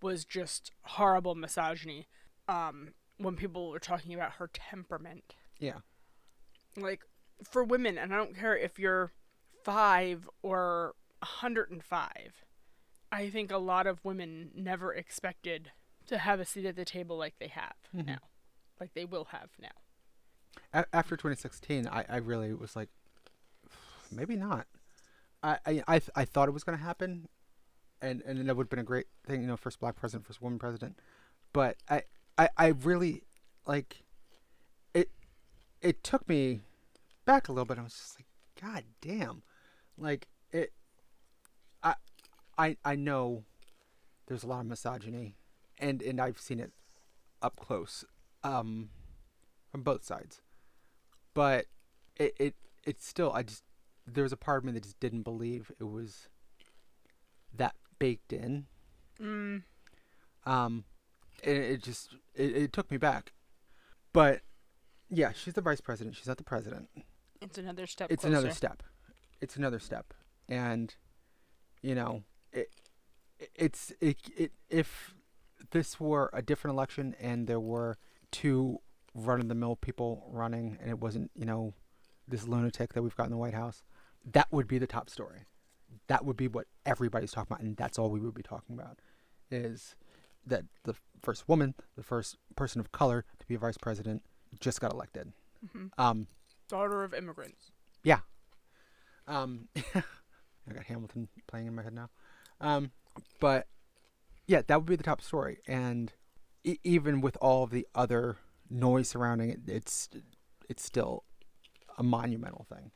[0.00, 2.06] was just horrible misogyny
[2.48, 5.34] um when people were talking about her temperament.
[5.58, 5.80] Yeah,
[6.76, 7.02] like
[7.42, 9.12] for women and i don't care if you're
[9.62, 12.44] five or 105
[13.12, 15.70] i think a lot of women never expected
[16.06, 18.06] to have a seat at the table like they have mm-hmm.
[18.06, 18.18] now
[18.80, 19.68] like they will have now
[20.72, 22.88] a- after 2016, I, I really was like,
[24.10, 24.66] maybe not.
[25.42, 27.28] I I I, th- I thought it was going to happen,
[28.00, 30.40] and and that would have been a great thing, you know, first black president, first
[30.40, 30.98] woman president.
[31.52, 32.02] But I
[32.38, 33.22] I, I really
[33.66, 34.04] like
[34.94, 35.10] it.
[35.82, 36.60] It took me
[37.24, 37.78] back a little bit.
[37.78, 38.26] I was just like,
[38.60, 39.42] God damn,
[39.98, 40.72] like it.
[41.86, 41.94] I
[42.58, 43.44] I I know
[44.26, 45.36] there's a lot of misogyny,
[45.78, 46.72] and and I've seen it
[47.42, 48.04] up close,
[48.42, 48.90] um,
[49.70, 50.42] from both sides.
[51.34, 51.66] But
[52.16, 53.62] it it it's still I just
[54.06, 56.28] there was a part of me that just didn't believe it was
[57.54, 58.66] that baked in.
[59.20, 59.62] mm,
[60.44, 60.84] Um,
[61.42, 63.32] it, it just it, it took me back.
[64.12, 64.40] But
[65.10, 66.16] yeah, she's the vice president.
[66.16, 66.88] She's not the president.
[67.40, 68.36] it's another step it's closer.
[68.36, 68.82] another step.
[69.40, 70.14] It's another step,
[70.48, 70.94] and
[71.86, 72.22] you know
[72.52, 72.68] it.
[73.54, 75.14] It's it, it if
[75.70, 77.98] this were a different election and there were
[78.30, 78.78] two
[79.14, 81.74] run of the mill people running and it wasn't you know
[82.28, 83.82] this lunatic that we've got in the White House,
[84.32, 85.40] that would be the top story.
[86.08, 88.98] That would be what everybody's talking about, and that's all we would be talking about.
[89.50, 89.94] Is
[90.44, 94.22] that the first woman, the first person of color to be a vice president,
[94.58, 95.32] just got elected.
[95.66, 95.90] Mhm.
[95.98, 96.26] Um,
[96.68, 97.70] daughter of immigrants
[98.06, 98.20] yeah.
[99.26, 99.66] Um,
[100.68, 102.10] I got Hamilton playing in my head now.
[102.60, 102.90] Um,
[103.40, 103.66] but
[104.46, 105.58] yeah, that would be the top story.
[105.66, 106.12] And
[106.64, 108.36] e- even with all of the other
[108.70, 110.08] noise surrounding it, it's
[110.68, 111.24] it's still
[111.98, 112.90] a monumental thing.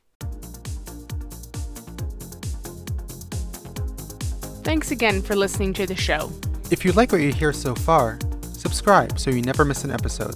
[4.63, 6.31] thanks again for listening to the show
[6.69, 8.17] If you like what you hear so far,
[8.53, 10.35] subscribe so you never miss an episode.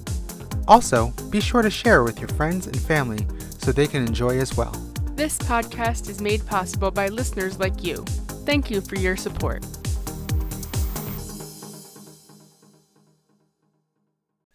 [0.67, 3.25] Also, be sure to share with your friends and family
[3.59, 4.73] so they can enjoy as well.
[5.15, 8.03] This podcast is made possible by listeners like you.
[8.43, 9.63] Thank you for your support.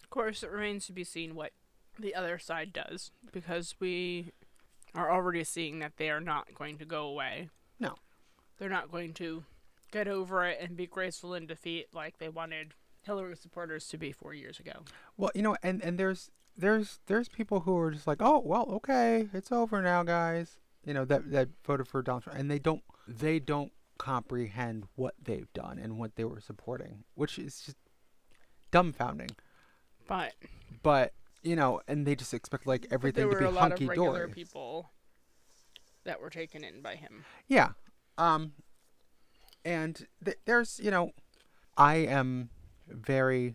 [0.03, 1.53] Of course, it remains to be seen what
[1.97, 4.33] the other side does because we
[4.93, 7.49] are already seeing that they are not going to go away.
[7.79, 7.95] No.
[8.59, 9.43] They're not going to
[9.91, 14.11] get over it and be graceful in defeat like they wanted Hillary supporters to be
[14.11, 14.83] four years ago.
[15.17, 18.65] Well, you know, and and there's there's there's people who are just like, oh well,
[18.71, 20.57] okay, it's over now, guys.
[20.85, 25.13] You know that that voted for Donald Trump, and they don't they don't comprehend what
[25.23, 27.77] they've done and what they were supporting, which is just
[28.71, 29.31] dumbfounding.
[30.07, 30.33] But
[30.83, 33.65] But you know, and they just expect like everything there to were be a lot
[33.71, 34.31] of hunky regular dory.
[34.33, 34.89] people
[36.03, 37.25] that were taken in by him.
[37.47, 37.69] Yeah.
[38.17, 38.53] Um.
[39.63, 41.11] And th- there's, you know,
[41.77, 42.49] I am
[42.87, 43.53] very,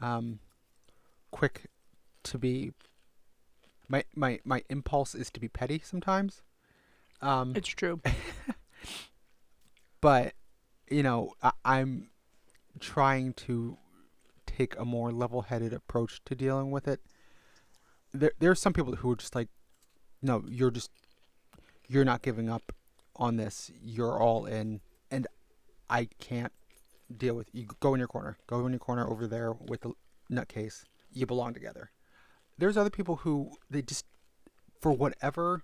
[0.00, 0.40] um,
[1.30, 1.62] quick
[2.24, 2.72] to be.
[3.88, 6.42] My my my impulse is to be petty sometimes.
[7.20, 7.52] Um.
[7.56, 8.00] It's true.
[10.00, 10.34] but
[10.90, 12.10] you know, I- I'm
[12.80, 13.78] trying to
[14.46, 17.00] take a more level-headed approach to dealing with it.
[18.12, 19.48] There, there are some people who are just like,
[20.20, 20.90] no, you're just,
[21.88, 22.72] you're not giving up
[23.16, 23.70] on this.
[23.82, 24.80] You're all in,
[25.10, 25.26] and
[25.88, 26.52] I can't
[27.16, 27.66] deal with you.
[27.80, 28.36] Go in your corner.
[28.46, 29.92] Go in your corner over there with the
[30.30, 30.84] nutcase.
[31.12, 31.90] You belong together.
[32.58, 34.04] There's other people who they just,
[34.80, 35.62] for whatever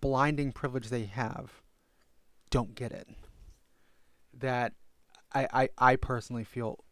[0.00, 1.62] blinding privilege they have,
[2.50, 3.08] don't get it.
[4.32, 4.72] That
[5.32, 6.84] I, I, I personally feel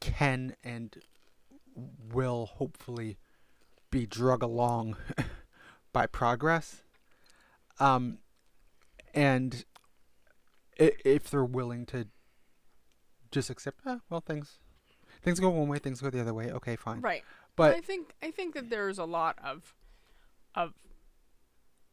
[0.00, 0.96] can and
[2.12, 3.18] will hopefully
[3.90, 4.96] be drug along
[5.92, 6.82] by progress.
[7.80, 8.18] Um,
[9.14, 9.64] and
[10.76, 12.08] if they're willing to
[13.30, 14.58] just accept, ah, well, things
[15.22, 16.50] things go one way, things go the other way.
[16.52, 17.00] Okay, fine.
[17.00, 17.24] Right.
[17.58, 19.74] But I think I think that there's a lot of
[20.54, 20.72] of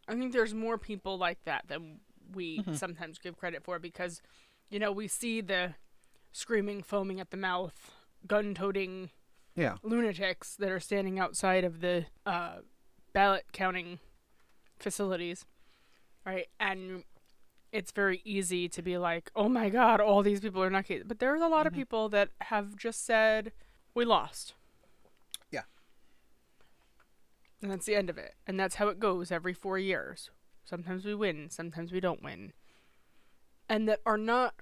[0.07, 1.99] I think there's more people like that than
[2.33, 2.77] we Mhm.
[2.77, 4.21] sometimes give credit for because
[4.69, 5.75] you know, we see the
[6.31, 7.91] screaming, foaming at the mouth,
[8.25, 9.11] gun-toting
[9.55, 12.61] yeah, lunatics that are standing outside of the uh,
[13.13, 13.99] ballot counting
[14.79, 15.45] facilities,
[16.25, 16.47] right?
[16.59, 17.03] And
[17.71, 21.19] it's very easy to be like, "Oh my God, all these people are not." But
[21.19, 21.77] there's a lot of Mhm.
[21.77, 23.53] people that have just said,
[23.93, 24.55] "We lost."
[25.51, 25.63] Yeah.
[27.65, 28.35] And that's the end of it.
[28.45, 30.29] And that's how it goes every four years.
[30.65, 32.53] Sometimes we win, sometimes we don't win.
[33.67, 34.53] And that are not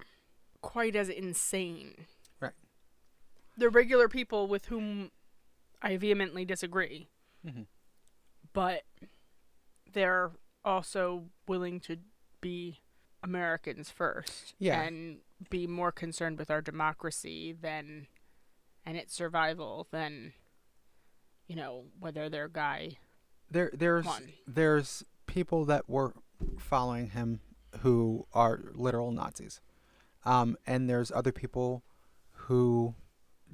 [0.61, 2.05] quite as insane.
[2.39, 2.53] Right.
[3.57, 5.11] They're regular people with whom
[5.81, 7.09] I vehemently disagree,
[7.45, 7.65] Mhm.
[8.53, 8.83] but
[9.91, 10.31] they're
[10.63, 11.97] also willing to
[12.39, 12.79] be
[13.21, 14.81] Americans first Yeah.
[14.81, 18.07] and be more concerned with our democracy than
[18.85, 20.33] and its survival than
[21.47, 22.97] you know whether their guy
[23.49, 24.33] there there's won.
[24.47, 26.13] there's people that were
[26.57, 27.39] following him
[27.79, 29.61] who are literal Nazis.
[30.25, 31.83] Um, and there's other people
[32.31, 32.95] who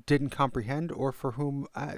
[0.06, 1.96] didn't comprehend or for whom uh,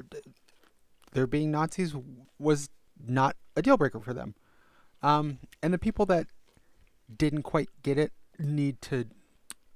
[1.13, 1.95] their being Nazis
[2.39, 2.69] was
[3.05, 4.35] not a deal breaker for them.
[5.03, 6.27] Um, and the people that
[7.15, 9.05] didn't quite get it need to,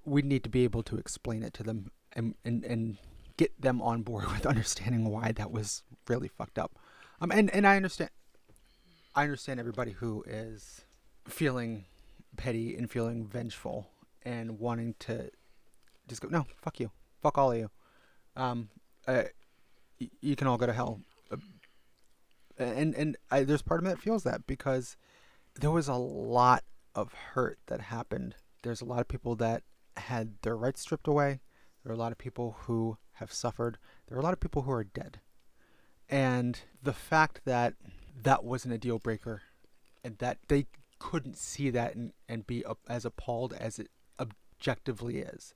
[0.06, 2.98] we need to be able to explain it to them and, and, and
[3.38, 6.78] get them on board with understanding why that was really fucked up.
[7.22, 8.10] Um, and, and I understand,
[9.16, 10.86] I understand everybody who is
[11.28, 11.86] feeling
[12.38, 13.88] petty and feeling vengeful
[14.24, 15.30] and wanting to
[16.08, 16.92] just go, no, fuck you,
[17.22, 17.70] fuck all of you.
[18.36, 18.70] Um,
[19.08, 19.24] uh,
[20.00, 21.00] y- you can all go to hell.
[21.32, 21.38] Uh,
[22.58, 24.98] and and I, there's part of me that feels that because
[25.60, 26.64] there was a lot
[26.94, 28.36] of hurt that happened.
[28.64, 29.64] There's a lot of people that
[29.98, 31.42] had their rights stripped away.
[31.84, 33.78] There are a lot of people who have suffered.
[34.08, 35.20] There are a lot of people who are dead.
[36.10, 37.74] And the fact that
[38.24, 39.42] that wasn't a deal breaker
[40.04, 40.68] and that they
[41.00, 43.90] couldn't see that and, and be as appalled as it
[44.20, 45.54] objectively is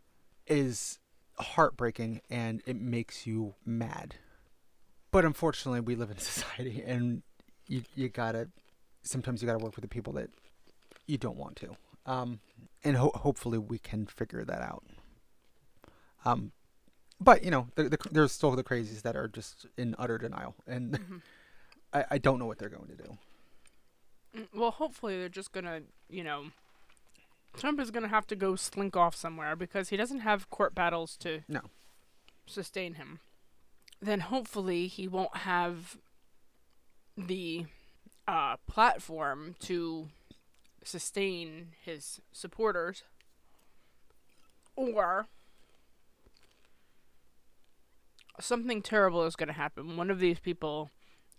[0.47, 0.99] is
[1.37, 4.15] heartbreaking and it makes you mad.
[5.11, 7.21] But unfortunately, we live in society and
[7.67, 8.49] you, you gotta,
[9.03, 10.29] sometimes you gotta work with the people that
[11.07, 11.75] you don't want to.
[12.05, 12.39] Um,
[12.83, 14.83] and ho- hopefully we can figure that out.
[16.25, 16.51] Um,
[17.19, 20.55] but you know, the, the, there's still the crazies that are just in utter denial,
[20.67, 21.21] and Mhm.
[21.93, 23.17] I, I don't know what they're going to do.
[24.37, 26.51] Mm, Well, hopefully they're just gonna, you know,
[27.57, 31.17] Trump is gonna have to go slink off somewhere because he doesn't have court battles
[31.17, 31.61] to No.
[32.45, 33.19] sustain him.
[34.01, 35.97] Then hopefully he won't have
[37.17, 37.65] the
[38.27, 40.09] uh, platform to
[40.83, 43.03] sustain his supporters,
[44.75, 45.27] or
[48.39, 49.97] something terrible is going to happen.
[49.97, 50.89] One of these people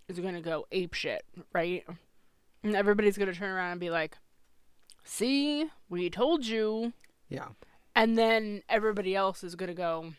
[0.07, 1.23] is going to go ape shit,
[1.53, 1.85] right?
[2.63, 4.17] And everybody's going to turn around and be like,
[5.03, 6.93] "See, we told you."
[7.29, 7.49] Yeah.
[7.95, 10.13] And then everybody else is going to go,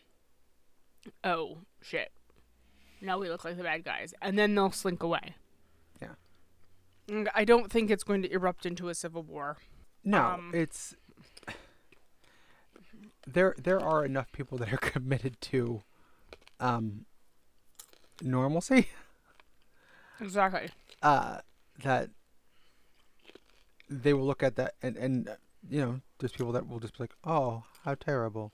[1.24, 2.10] "Oh, shit.
[3.00, 5.36] Now we look like the bad guys." And then they'll slink away.
[6.00, 6.14] Yeah.
[7.08, 9.58] And I don't think it's going to erupt into a civil war.
[10.04, 10.96] No, Um, it's
[13.26, 13.54] there.
[13.56, 15.82] There are enough people that are committed to
[16.62, 17.04] um,
[18.22, 18.88] normalcy
[20.20, 20.70] Exactly.
[21.02, 21.38] uh,
[21.82, 22.10] that
[23.90, 25.28] they will look at that and and
[25.68, 28.52] you know there's people that will just be like, oh, how terrible,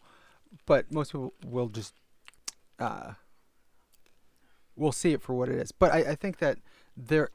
[0.67, 1.93] but most people will just
[2.79, 3.13] uh,
[4.77, 5.71] will see it for what it is.
[5.73, 6.59] But I, I think that
[6.97, 7.29] there,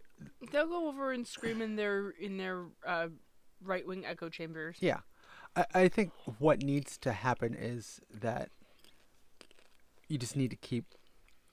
[0.52, 3.08] They'll go over and scream in their in their uh,
[3.64, 4.78] right wing echo chambers.
[4.80, 5.02] yeah,
[5.56, 8.50] I, I think what needs to happen is that
[10.14, 10.86] you just need to keep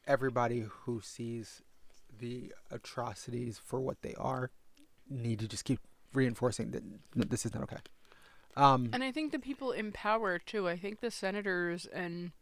[0.07, 1.63] everybody who sees
[2.19, 4.51] the atrocities for what they are
[5.09, 5.81] need to just keep
[6.13, 6.83] reinforcing that
[7.31, 7.79] this is not okay.
[8.57, 10.69] Um, And I think the people in power too.
[10.69, 12.33] I think the senators and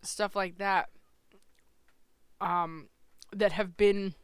[0.00, 0.90] stuff like that,
[2.40, 2.88] um,
[3.32, 4.14] that have been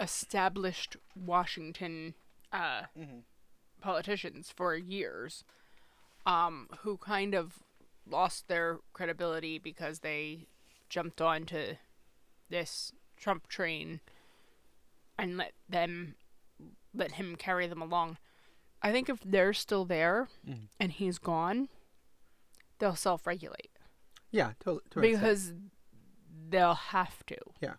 [0.00, 2.14] established Washington
[2.52, 2.82] uh,
[3.80, 5.44] politicians for years,
[6.26, 7.60] um, who kind of
[8.06, 10.46] lost their credibility because they
[10.88, 11.76] jumped onto
[12.48, 14.00] this Trump train
[15.18, 16.14] and let them
[16.94, 18.18] let him carry them along.
[18.82, 20.68] I think if they're still there Mhm.
[20.80, 21.68] and he's gone,
[22.78, 23.70] they'll self regulate
[24.30, 25.20] yeah, to, to an extent.
[25.20, 25.52] because
[26.48, 27.36] they'll have to.
[27.60, 27.74] Yeah.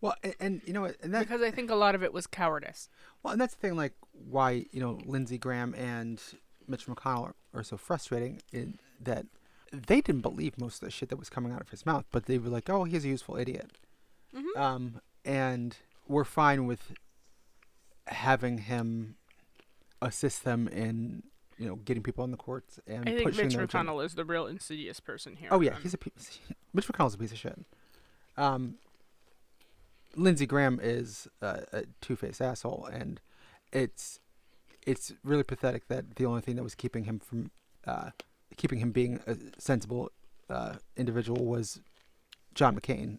[0.00, 2.12] Well, and, and you know what, and that Because I think a lot of it
[2.12, 2.88] was cowardice.
[3.22, 6.20] well, and that's the thing, like why you know Lindsey Graham and
[6.66, 9.26] Mitch McConnell are, are so frustrating in that
[9.72, 12.26] they didn't believe most of the shit that was coming out of his mouth, but
[12.26, 13.72] they were like, "Oh, he's a useful idiot,"
[14.34, 14.56] Mhm.
[14.56, 15.76] um, and
[16.08, 16.92] we're fine with
[18.06, 19.16] having him
[20.00, 21.22] assist them in
[21.58, 23.56] you know getting people on the courts and I think pushing Mitch.
[23.56, 25.48] McConnell is the real insidious person here.
[25.50, 26.38] Oh yeah, Um, he's a piece.
[26.74, 27.58] Mitch McConnell's a piece of shit.
[28.36, 28.76] Um,
[30.14, 33.20] Lindsey Graham is a, a two-faced asshole, and
[33.72, 34.20] it's
[34.86, 37.50] it's really pathetic that the only thing that was keeping him from
[37.86, 38.10] uh,
[38.56, 40.10] keeping him being a sensible
[40.48, 41.80] uh, individual was
[42.54, 43.18] John McCain.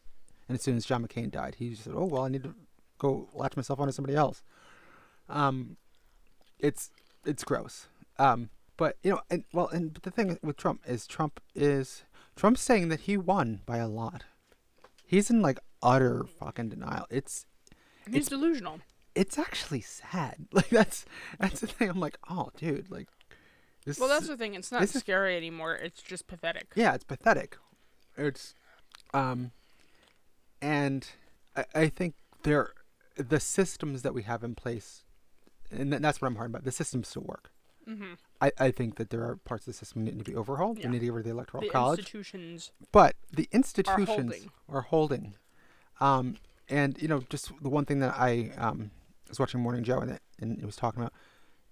[0.49, 2.55] And as soon as John McCain died, he just said, "Oh well, I need to
[2.97, 4.41] go latch myself onto somebody else."
[5.29, 5.75] Um,
[6.57, 6.89] it's
[7.25, 7.87] it's gross.
[8.17, 12.03] Um, but you know, and well, and but the thing with Trump is Trump is
[12.35, 14.23] Trump's saying that he won by a lot.
[15.05, 17.05] He's in like utter fucking denial.
[17.09, 17.45] It's
[18.05, 18.79] he's it's- delusional.
[19.21, 20.35] It's actually sad.
[20.53, 21.05] Like that's
[21.39, 21.89] that's the thing.
[21.89, 23.07] I'm like, oh, dude, like
[23.85, 23.99] this.
[23.99, 24.55] Well, that's the thing.
[24.55, 25.75] It's not this is- scary anymore.
[25.75, 26.67] It's just pathetic.
[26.75, 27.57] yeah, it's pathetic.
[28.17, 28.53] It's
[29.13, 29.51] um,
[30.61, 31.07] and
[31.55, 32.71] I, I think there
[33.15, 35.03] the systems that we have in place,
[35.71, 36.63] and that's what I'm hard about.
[36.63, 37.51] The systems still work.
[37.85, 40.37] hmm I, I think that there are parts of the system that need to be
[40.37, 40.77] overhauled.
[40.77, 40.83] Yeah.
[40.83, 41.99] They need to get rid of the electoral The college.
[41.99, 42.71] institutions.
[42.91, 44.51] but the institutions are holding.
[44.69, 45.33] are holding.
[45.99, 46.35] Um,
[46.69, 48.91] and you know, just the one thing that I um,
[49.29, 51.13] was watching Morning Joe and it, and it was talking about,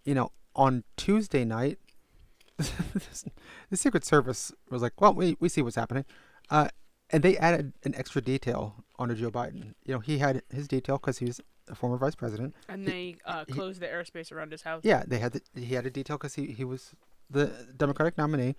[0.03, 1.79] you know, on Tuesday night,
[2.57, 6.05] the Secret Service was like, "Well, we we see what's happening,"
[6.49, 6.69] uh,
[7.09, 9.73] and they added an extra detail onto Joe Biden.
[9.85, 12.55] You know, he had his detail because he was a former vice president.
[12.69, 14.81] And they uh, he- closed the airspace around his house.
[14.83, 16.91] Yeah, they had the, he had a detail because he, he was
[17.29, 18.55] the Democratic nominee,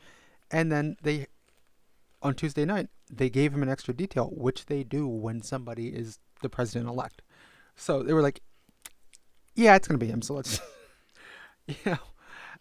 [0.50, 1.26] and then they
[2.22, 6.18] on Tuesday night they gave him an extra detail, which they do when somebody is
[6.42, 7.22] the president elect.
[7.76, 8.40] So they were like,
[9.56, 10.60] "Yeah, it's gonna be him." So let's,
[11.66, 11.98] you know,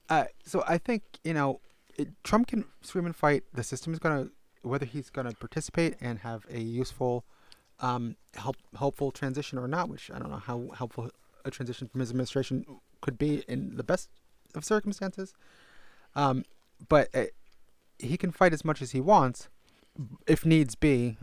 [0.09, 1.61] uh, so I think you know,
[1.97, 3.43] it, Trump can scream and fight.
[3.53, 4.29] The system is gonna
[4.63, 7.23] whether he's gonna participate and have a useful,
[7.79, 9.89] um, help helpful transition or not.
[9.89, 11.11] Which I don't know how helpful
[11.43, 12.65] a transition from his administration
[13.01, 14.09] could be in the best
[14.55, 15.33] of circumstances.
[16.15, 16.43] Um,
[16.89, 17.25] but uh,
[17.99, 19.49] he can fight as much as he wants.
[20.27, 21.17] If needs be,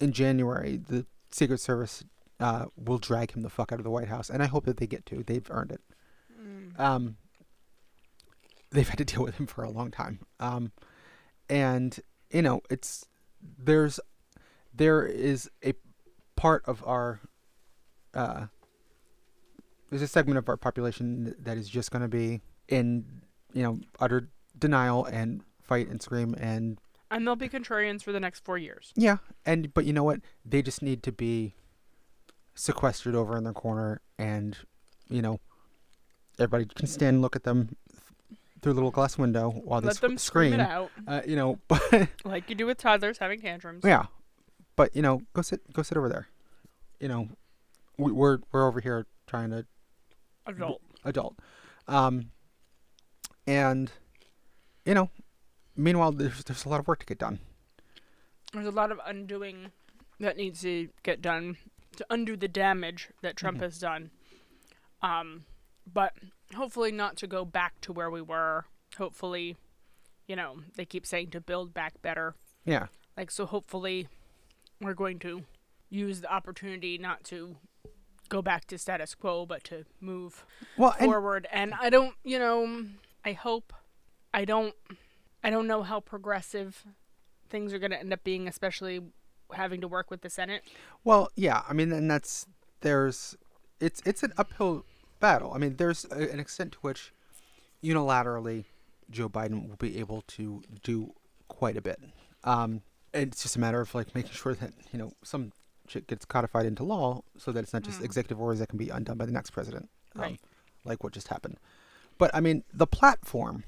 [0.00, 2.04] in January, the Secret Service
[2.42, 4.76] uh, will drag him the fuck out of the White House, and I hope that
[4.78, 5.22] they get to.
[5.22, 5.80] They've earned it.
[6.40, 6.78] Mm.
[6.80, 7.16] Um,
[8.70, 10.20] they've had to deal with him for a long time.
[10.40, 10.72] Um,
[11.48, 11.98] and
[12.30, 13.06] you know, it's
[13.58, 14.00] there's
[14.74, 15.74] there is a
[16.36, 17.20] part of our
[18.14, 18.46] uh,
[19.90, 23.04] there's a segment of our population that is just going to be in
[23.52, 24.28] you know utter
[24.58, 26.78] denial and fight and scream and
[27.10, 28.92] And they'll be contrarians for the next four years.
[28.96, 31.54] yeah and but you know what they just need to be
[32.54, 34.58] sequestered over in their corner and
[35.08, 35.40] you know
[36.38, 37.76] everybody can stand and look at them
[38.60, 41.58] through a little glass window while they Let sc- them scream out Uh, you know,
[41.68, 43.82] but like you do with toddlers having tantrums.
[43.84, 44.04] yeah,
[44.76, 46.28] but you know, go sit, go sit over there.
[47.00, 47.28] You know,
[47.98, 49.66] we, we're we're over here trying to
[50.46, 50.80] Adult.
[51.04, 51.36] adult,
[51.88, 52.30] um,
[53.46, 53.90] and
[54.86, 55.10] you know,
[55.76, 57.40] meanwhile, there's there's a lot of work to get done.
[58.52, 59.72] There's a lot of undoing
[60.20, 61.56] that needs to get done
[62.02, 63.62] to undo the damage that Trump Mhm.
[63.62, 64.10] has done.
[65.00, 65.44] Um,
[65.90, 66.14] but
[66.54, 68.66] hopefully not to go back to where we were.
[68.98, 69.56] Hopefully,
[70.26, 72.34] you know, they keep saying to build back better.
[72.64, 72.86] Yeah,
[73.16, 74.08] Like so hopefully
[74.80, 75.44] we're going to
[75.90, 77.56] use the opportunity not to
[78.28, 80.46] go back to status quo but to move
[80.78, 82.86] well, and forward and I don't, you know,
[83.24, 83.72] I hope
[84.32, 84.74] I don't
[85.44, 86.86] I don't know how progressive
[87.50, 89.00] things are going to end up being especially
[89.54, 90.62] having to work with the Senate.
[91.04, 91.62] Well, yeah.
[91.68, 92.46] I mean, and that's
[92.80, 93.36] there's
[93.80, 94.84] it's it's an uphill
[95.20, 95.52] battle.
[95.54, 97.12] I mean, there's a, an extent to which
[97.82, 98.64] unilaterally
[99.10, 101.12] Joe Biden will be able to do
[101.48, 102.00] quite a bit.
[102.44, 102.82] Um,
[103.14, 105.52] and it's just a matter of like making sure that you know some
[105.88, 108.04] shit gets codified into law so that it's not just Mm.
[108.04, 110.40] executive orders that can be undone by the next president, um, Right.
[110.84, 111.58] like what just happened.
[112.18, 113.64] But I mean, the platform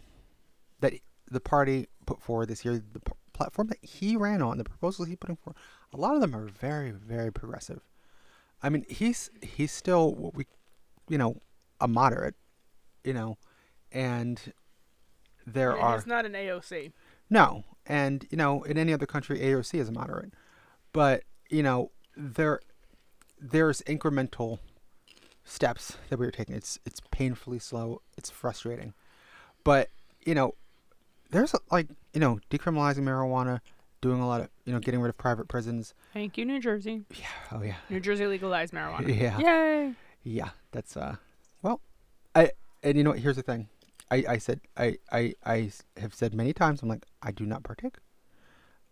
[0.80, 0.94] that
[1.30, 3.00] the party put forward this year, the
[3.34, 5.58] platform that he ran on, the proposals he put in forward,
[5.92, 7.80] a lot of them are very, very progressive.
[8.62, 10.46] I mean, he's he's still what we,
[11.08, 11.42] you know,
[11.80, 12.34] a moderate,
[13.04, 13.36] you know,
[13.92, 14.40] and
[15.46, 16.92] there mean, are He's not an AOC.
[17.28, 20.32] no, and you know, in any other country, AOC is a moderate,
[20.92, 22.60] but you know, there
[23.38, 24.60] there's incremental
[25.44, 26.54] steps that we are taking.
[26.54, 28.00] It's it's painfully slow.
[28.16, 28.94] It's frustrating,
[29.62, 29.90] but
[30.24, 30.54] you know,
[31.30, 33.60] there's a, like you know, decriminalizing marijuana,
[34.00, 35.92] doing a lot of you know, getting rid of private prisons.
[36.14, 37.02] Thank you New Jersey.
[37.10, 37.26] Yeah.
[37.52, 37.76] Oh yeah.
[37.90, 39.08] New Jersey legalized marijuana.
[39.20, 39.38] Yeah.
[39.38, 39.92] Yay.
[40.22, 40.50] Yeah.
[40.72, 41.16] That's uh.
[41.62, 41.80] Well,
[42.34, 42.52] I
[42.82, 43.18] and you know what?
[43.18, 43.68] Here's the thing.
[44.10, 47.62] I, I said I, I I have said many times I'm like I do not
[47.62, 47.96] partake.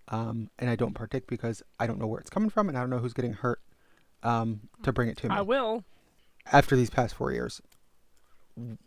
[0.09, 2.81] Um, and I don't partake because I don't know where it's coming from and I
[2.81, 3.61] don't know who's getting hurt.
[4.25, 5.85] Um, to bring it to me I will.
[6.53, 7.61] after these past four years.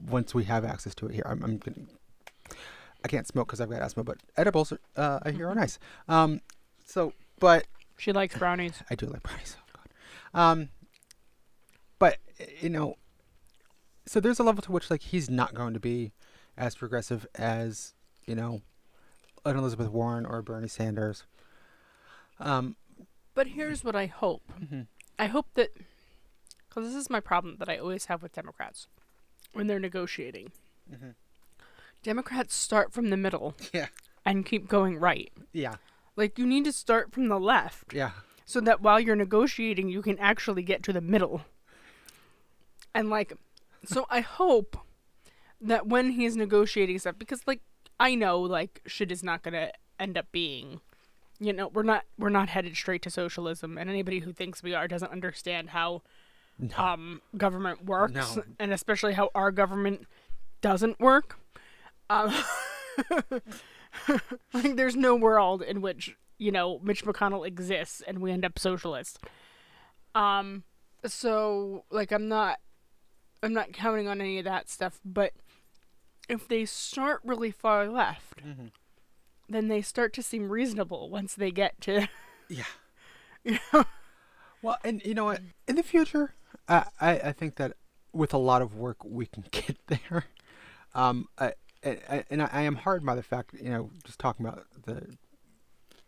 [0.08, 1.88] Once we have access to it here, I'm, I'm gonna.
[3.06, 5.78] I can't smoke because I've got asthma, but edibles are, uh, I hear are nice.
[6.08, 6.42] Um,
[6.86, 8.82] so but She likes brownies.
[8.90, 9.56] I do like brownies.
[9.60, 9.80] Oh
[10.34, 10.42] God.
[10.42, 10.70] Um,
[12.00, 12.18] but
[12.62, 12.96] you know,
[14.08, 16.14] so there's a level to which like he's not going to be
[16.58, 17.94] as progressive as
[18.26, 18.62] you know,
[19.46, 21.26] an Elizabeth Warren or Bernie Sanders.
[22.40, 22.76] Um,
[23.36, 24.42] But here's what I hope.
[24.60, 24.88] mhm.
[25.20, 25.70] I hope that
[26.68, 28.88] because this is my problem that I always have with Democrats
[29.54, 30.52] when they're negotiating.
[30.92, 31.14] Mhm.
[32.06, 33.88] Democrats start from the middle yeah,
[34.24, 35.32] and keep going right.
[35.54, 35.76] yeah,
[36.16, 38.12] Like you need to start from the left yeah,
[38.46, 41.42] so that while you're negotiating, you can actually get to the middle.
[42.94, 43.34] And like,
[43.86, 44.78] so I hope
[45.60, 47.62] that when he's negotiating stuff, because like
[48.00, 50.82] I know like shit is not gonna end up being,
[51.40, 54.76] you know, we're not we're not headed straight to socialism, and anybody who thinks we
[54.76, 56.04] are doesn't understand how
[56.78, 58.44] um government works, No.
[58.60, 60.06] and especially how our government
[60.62, 61.40] doesn't work.
[62.10, 62.34] Um,
[64.54, 68.60] like, there's no world in which you know Mitch McConnell exists and we end up
[68.60, 69.20] socialist.
[70.14, 70.64] Um,
[71.06, 72.60] so like I'm not,
[73.44, 75.00] I'm not counting on any of that stuff.
[75.04, 75.34] But
[76.30, 78.72] if they start really far left, Mhm.
[79.50, 82.08] then they start to seem reasonable once they get to.
[82.50, 82.64] yeah.
[83.44, 83.86] You know?
[84.62, 85.42] Well, and you know what?
[85.68, 86.34] In the future,
[86.68, 87.74] I, I, I think that
[88.12, 90.26] with a lot of work we can get there.
[90.96, 91.54] Um, I,
[92.30, 95.16] and I, I am hardened by the fact, you know, just talking about the,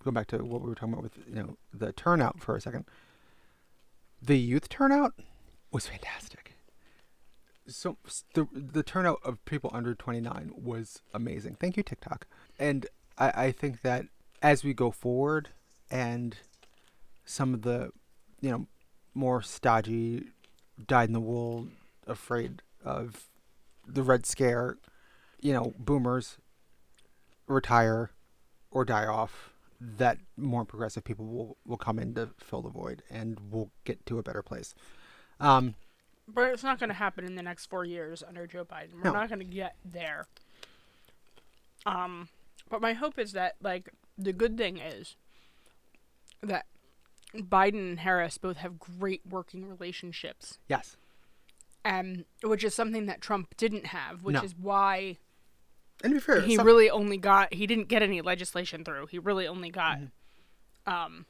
[0.03, 2.61] go back to what we were talking about with, you know, the turnout for a
[2.61, 2.85] second.
[4.21, 5.13] The youth turnout
[5.71, 6.53] was fantastic.
[7.67, 7.97] So
[8.33, 11.57] the the turnout of people under 29 was amazing.
[11.59, 12.25] Thank you, TikTok.
[12.57, 14.05] And I, I think that
[14.41, 15.49] as we go forward
[15.91, 16.37] and
[17.25, 17.91] some of the
[18.41, 18.67] you know,
[19.13, 20.27] more stodgy,
[20.85, 21.67] dyed in the wool,
[22.05, 23.27] afraid of
[23.87, 24.77] the Red Scare,
[25.41, 26.37] you know, boomers
[27.47, 28.11] retire
[28.71, 33.03] or die off, that more progressive people will, will come in to fill the void
[33.09, 34.73] and we'll get to a better place.
[35.39, 35.75] Um,
[36.27, 38.95] But it's not going to happen in the next four years under Joe Biden.
[38.95, 39.13] We're No.
[39.13, 40.27] not going to get there.
[41.85, 42.29] Um,
[42.69, 45.15] but my hope is that like the good thing is
[46.41, 46.65] that
[47.33, 50.97] Biden and Harris both have great working relationships, yes.
[51.85, 54.41] and which is something that Trump didn't have, which No.
[54.41, 55.17] is why
[56.03, 59.07] And to be fair, he some- really only got he didn't get any legislation through.
[59.07, 59.99] He really only got
[60.85, 61.25] um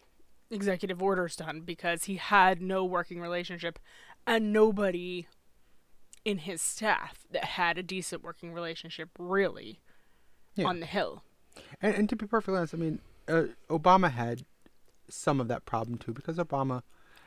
[0.50, 3.80] executive orders done because he had no working relationship
[4.26, 5.28] and nobody
[6.24, 9.80] in his staff that had a decent working relationship, really,
[10.56, 10.66] Yeah.
[10.68, 11.24] on the Hill.
[11.82, 14.44] And, and to be perfectly honest, I mean, uh, Obama had
[15.10, 16.82] some of that problem too because Obama.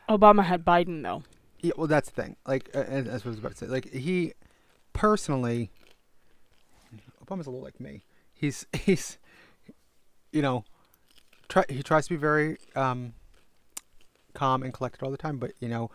[0.09, 1.23] Obama had Biden though.
[1.61, 2.37] Yeah, well, that's the thing.
[2.47, 3.67] Like, uh, what I was about to say.
[3.67, 4.33] Like, he
[4.95, 5.71] personally,
[7.31, 8.05] Obama's a little like me.
[8.33, 9.19] He's he's,
[10.33, 10.65] you know,
[11.49, 13.15] try he tries to be very um,
[14.35, 15.91] calm and collected all the time, but you know,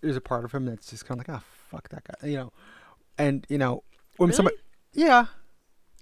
[0.00, 2.36] there's a part of him that's just kind of like, ah, fuck that guy, you
[2.36, 2.52] know,
[3.18, 3.82] and you know,
[4.16, 4.36] when Really?
[4.36, 4.56] somebody,
[4.92, 5.26] yeah,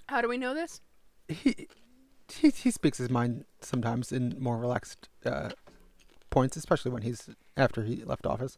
[0.09, 0.81] How do we know this?
[1.29, 1.69] he
[2.33, 5.51] he he speaks his mind sometimes in more relaxed uh,
[6.31, 8.57] points, especially when he's after he left office.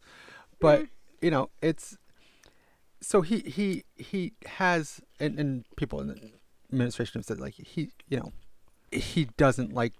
[0.61, 0.87] But
[1.21, 1.97] you know, it's
[3.01, 6.21] so he he he has and, and people in the
[6.73, 8.33] administration have said like he you know
[8.93, 9.95] he doesn't like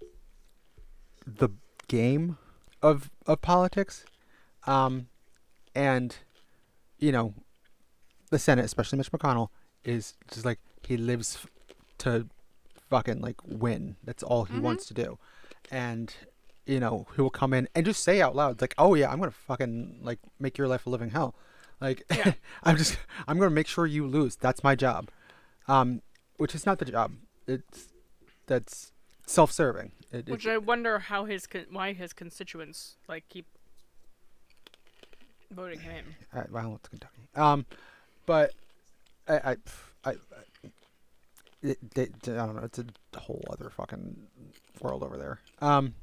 [1.27, 1.49] the
[1.89, 2.39] game
[2.83, 4.05] of of politics,
[4.67, 5.09] um,
[5.75, 6.17] and
[6.99, 7.35] you know
[8.31, 9.49] the Senate, especially Mitch McConnell,
[9.85, 11.47] is just like he lives f-
[11.99, 12.27] to
[12.89, 13.97] fucking like win.
[14.05, 14.63] That's all he Mhm.
[14.63, 15.19] wants to do,
[15.71, 16.15] and
[16.67, 19.19] you know he will come in and just say out loud like, "Oh yeah, I'm
[19.19, 21.35] gonna fucking like make your life a living hell."
[21.81, 22.33] Like Yeah.
[22.62, 24.37] I'm just I'm gonna make sure you lose.
[24.37, 25.11] That's my job,
[25.68, 26.03] um,
[26.37, 27.12] which is not the job.
[27.47, 27.89] It's
[28.47, 28.93] that's
[29.26, 29.93] self-serving.
[30.12, 33.47] It, it- Which I wonder how his con- why his constituents like keep
[35.51, 36.05] voting him.
[36.33, 37.28] Right, well, it's Kentucky.
[37.35, 37.66] Um,
[38.26, 38.53] but
[39.28, 39.57] I, I,
[40.05, 40.14] I, I
[41.62, 42.62] it, they, I don't know.
[42.64, 42.87] It's a
[43.18, 44.16] whole other fucking
[44.81, 45.41] world over there.
[45.61, 45.95] Um,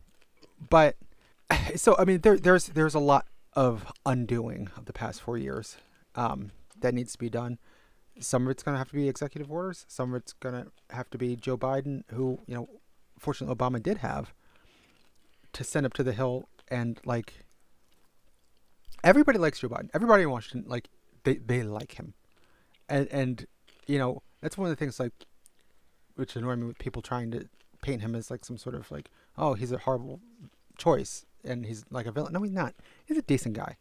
[0.70, 0.96] but
[1.76, 3.26] so I mean, there, there's there's a lot
[3.58, 5.78] of undoing of the past four years.
[6.14, 7.58] Um, that needs to be done.
[8.20, 9.84] Some of it's gonna have to be executive orders.
[9.88, 12.70] Some of it's gonna have to be Joe Biden, who you know,
[13.18, 14.32] fortunately Obama did have,
[15.54, 17.34] to send up to the hill and like
[19.04, 19.90] everybody likes Joe Biden.
[19.92, 20.90] Everybody in Washington, like
[21.24, 22.14] they, they like him,
[22.88, 23.48] and and
[23.88, 25.26] you know that's one of the things like
[26.16, 27.50] which annoy me with people trying to
[27.82, 30.20] paint him as like some sort of like oh he's a horrible
[30.78, 32.34] choice and he's like a villain.
[32.34, 32.76] No, he's not.
[33.06, 33.78] He's a decent guy.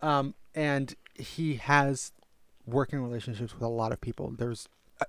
[0.00, 2.12] Um, and he has
[2.66, 4.30] working relationships with a lot of people.
[4.30, 4.68] There's
[5.00, 5.04] uh,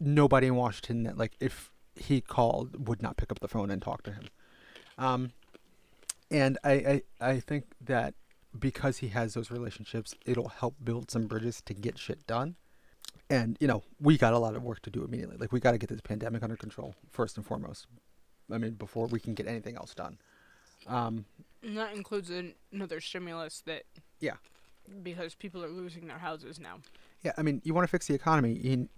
[0.00, 3.80] nobody in Washington that like if he called would not pick up the phone and
[3.80, 4.24] talk to him.
[4.98, 5.32] Um,
[6.30, 8.14] and I, I I think that
[8.58, 12.56] because he has those relationships, it'll help build some bridges to get shit done.
[13.30, 15.36] And you know, we got a lot of work to do immediately.
[15.36, 17.86] Like we got to get this pandemic under control first and foremost.
[18.52, 20.18] I mean, before we can get anything else done.
[20.86, 21.26] Um,
[21.62, 23.84] And that includes an- another stimulus that
[24.20, 24.36] Yeah.
[25.02, 26.80] because people are losing their houses now.
[27.22, 28.52] yeah, I mean, you want to fix the economy.
[28.52, 28.88] You,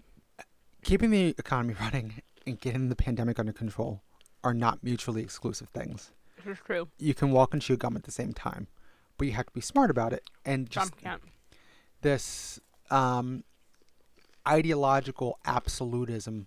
[0.83, 4.03] keeping the economy running and getting the pandemic under control
[4.43, 6.11] are not mutually exclusive things.
[6.45, 6.89] This is true.
[6.99, 8.67] You can walk and chew gum at the same time,
[9.17, 11.23] but you have to be smart about it and just can't.
[12.03, 12.61] this
[12.91, 13.43] um,
[14.47, 16.47] ideological absolutism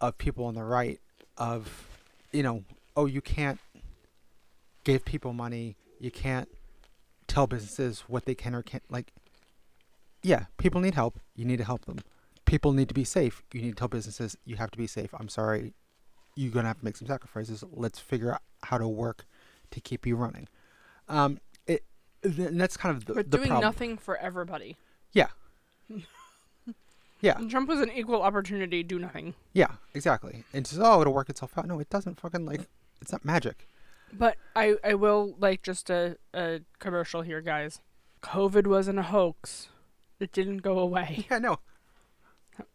[0.00, 1.00] of people on the right
[1.36, 1.86] of
[2.32, 2.64] you know
[2.96, 3.58] oh you can't
[4.84, 6.48] give people money you can't
[7.26, 9.12] tell businesses what they can or can't like
[10.22, 11.98] yeah people need help you need to help them
[12.46, 15.10] people need to be safe you need to tell businesses you have to be safe
[15.18, 15.74] i'm sorry
[16.36, 19.26] you're gonna have to make some sacrifices let's figure out how to work
[19.70, 20.48] to keep you running
[21.08, 21.84] um it
[22.22, 24.76] and that's kind of the, But the doing problem nothing for everybody.
[25.12, 25.28] yeah
[27.20, 29.34] yeah And Trump was an equal opportunity do nothing.
[29.52, 30.44] Yeah, exactly.
[30.52, 31.66] And just oh, it'll work itself out.
[31.66, 32.20] No, it doesn't.
[32.20, 32.62] Fucking like,
[33.00, 33.66] it's not magic.
[34.12, 37.80] But I, I will like just a, a commercial here, guys.
[38.22, 39.68] COVID wasn't a hoax.
[40.20, 41.26] It didn't go away.
[41.30, 41.58] Yeah, no.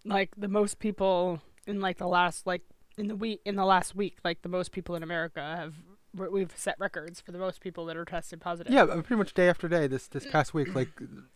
[0.05, 2.61] Like the most people in like the last like
[2.97, 5.73] in the week in the last week, like the most people in America have
[6.15, 8.71] we- we've set records for the most people that are tested positive.
[8.71, 9.87] Yeah, but pretty much day after day.
[9.87, 10.87] This this past week, like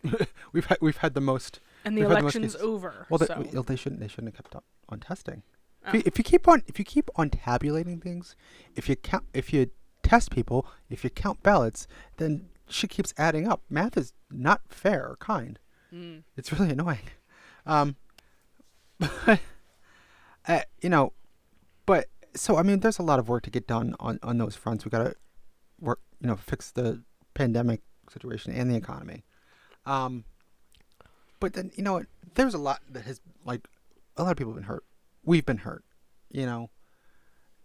[0.52, 1.60] we've had we've had the most.
[1.84, 3.06] and the we've the election's over.
[3.10, 3.44] Well, they, so.
[3.52, 4.00] well, they shouldn't.
[4.00, 5.42] They shouldn't have kept on, on testing.
[5.86, 5.96] If, Oh.
[5.96, 8.34] you, if you keep on if you keep on tabulating things,
[8.76, 9.70] if you count if you
[10.08, 11.86] test people, if you count ballots,
[12.16, 13.62] then shit keeps adding up.
[13.68, 15.58] Math is not fair or kind.
[15.92, 16.22] Mm.
[16.36, 17.10] It's really annoying.
[17.66, 17.96] Um,
[18.98, 19.40] but,
[20.46, 21.12] uh, you know,
[21.84, 24.56] but so I mean, there's a lot of work to get done on on those
[24.56, 24.84] fronts.
[24.84, 25.14] We gotta
[25.80, 27.02] work, you know, fix the
[27.34, 29.24] pandemic situation and the economy.
[29.84, 30.24] Um,
[31.40, 32.06] but then you know what?
[32.34, 33.68] There's a lot that has like
[34.16, 34.84] a lot of people have been hurt.
[35.22, 35.84] We've been hurt.
[36.30, 36.70] You know,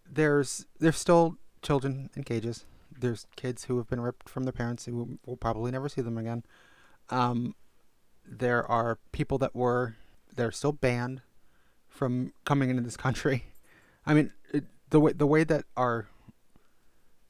[0.10, 2.66] there's there's still children in cages.
[2.98, 6.18] There's kids who have been ripped from their parents who will probably never see them
[6.18, 6.44] again.
[7.10, 7.56] Um,
[8.26, 9.96] there are people that were
[10.36, 11.22] they're still banned
[11.90, 13.46] from coming into this country.
[14.06, 16.08] I mean, it, the way the way that our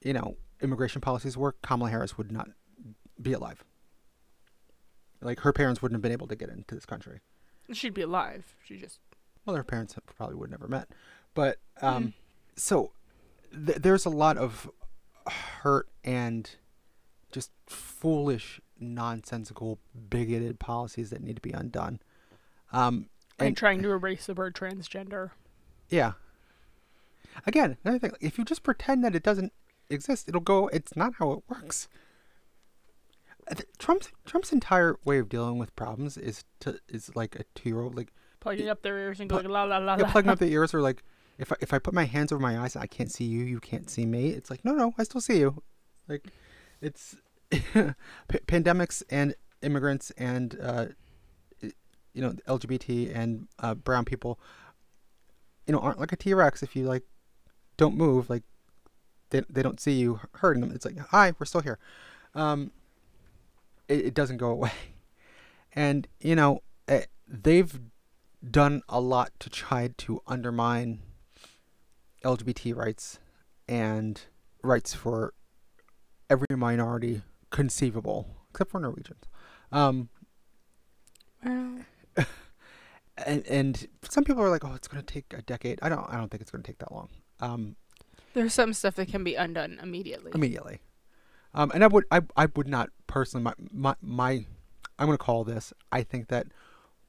[0.01, 2.49] you know immigration policies work, Kamala Harris would not
[3.21, 3.63] be alive.
[5.21, 7.19] Like her parents wouldn't have been able to get into this country.
[7.71, 8.53] She'd be alive.
[8.65, 8.99] She just
[9.45, 10.89] Well, her parents probably would have never met.
[11.33, 12.13] But um,
[12.55, 12.91] so
[13.53, 14.69] th- there's a lot of
[15.61, 16.49] hurt and
[17.31, 19.79] just foolish, nonsensical,
[20.09, 21.99] bigoted policies that need to be undone.
[22.71, 25.31] Um, and, and trying to erase the word transgender.
[25.89, 26.13] yeah.
[27.47, 28.11] Again, another thing.
[28.21, 29.53] If you just pretend that it doesn't
[29.89, 30.67] exist, it'll go.
[30.67, 31.87] It's not how it works.
[33.49, 37.69] Uh, Trump's Trump's entire way of dealing with problems is to is like a two
[37.69, 40.29] year old like Plugging up their ears and Pl- going la la la yeah, plugging
[40.29, 41.03] up the ears or like
[41.37, 43.59] if I, if I put my hands over my eyes I can't see you, you
[43.59, 44.29] can't see me.
[44.29, 45.61] It's like no, no, I still see you.
[46.07, 46.27] Like
[46.81, 47.15] it's
[47.51, 50.85] pandemics and immigrants and uh,
[51.61, 54.39] you know LGBT and uh, brown people.
[55.67, 57.03] You know aren't like a T Rex if you like
[57.77, 58.43] don't move like
[59.29, 60.71] they they don't see you hurting them.
[60.71, 61.79] It's like hi, we're still here.
[62.35, 62.71] Um,
[63.87, 64.71] it, it doesn't go away,
[65.73, 67.79] and you know eh, they've
[68.49, 70.99] done a lot to try to undermine
[72.23, 73.19] LGBT rights
[73.67, 74.21] and
[74.63, 75.33] rights for
[76.29, 79.23] every minority conceivable, except for Norwegians.
[79.71, 80.09] Um,
[81.43, 81.79] Well,
[83.25, 86.05] and, and some people are like, "Oh, it's going to take a decade." I don't.
[86.09, 87.09] I don't think it's going to take that long.
[87.39, 87.75] Um,
[88.33, 90.31] there's some stuff that can be undone immediately.
[90.33, 90.79] immediately.
[91.53, 92.05] Um, and I would.
[92.11, 92.21] I.
[92.35, 93.43] I would not personally.
[93.43, 93.53] My.
[93.71, 93.95] My.
[94.01, 94.45] my
[94.99, 95.73] I'm going to call this.
[95.91, 96.47] I think that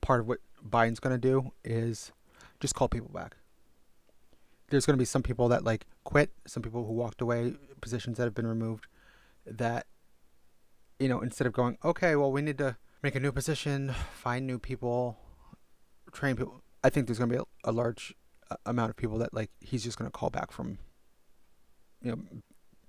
[0.00, 2.12] part of what Biden's going to do is
[2.60, 3.36] just call people back.
[4.74, 8.18] There's going to be some people that like quit, some people who walked away, positions
[8.18, 8.88] that have been removed,
[9.46, 9.86] that
[10.98, 14.48] you know, instead of going, okay, well, we need to make a new position, find
[14.48, 15.16] new people,
[16.12, 16.60] train people.
[16.82, 18.14] I think there's going to be a, a large
[18.50, 20.78] uh, amount of people that like he's just going to call back from,
[22.02, 22.18] you know,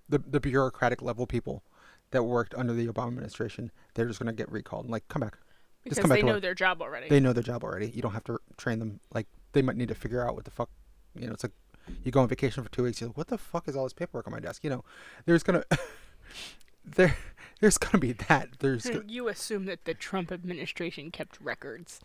[0.10, 1.64] the the bureaucratic level people
[2.10, 3.72] that worked under the Obama administration.
[3.94, 5.38] They're just going to get recalled and like come back.
[5.84, 6.42] because come back they know work.
[6.42, 7.10] their job already.
[7.10, 7.90] They know their job already.
[7.90, 9.00] You don't have to train them.
[9.14, 10.70] Like they might need to figure out what the fuck.
[11.16, 11.54] You know, it's like
[12.04, 13.02] you go on vacation for two weeks.
[13.02, 14.64] You're like, what the fuck is all this paperwork on my desk?
[14.64, 14.84] You know,
[15.26, 15.64] there's gonna
[16.86, 17.16] there
[17.60, 18.50] there's gonna be that.
[18.60, 22.00] There's you assume that the Trump administration kept records.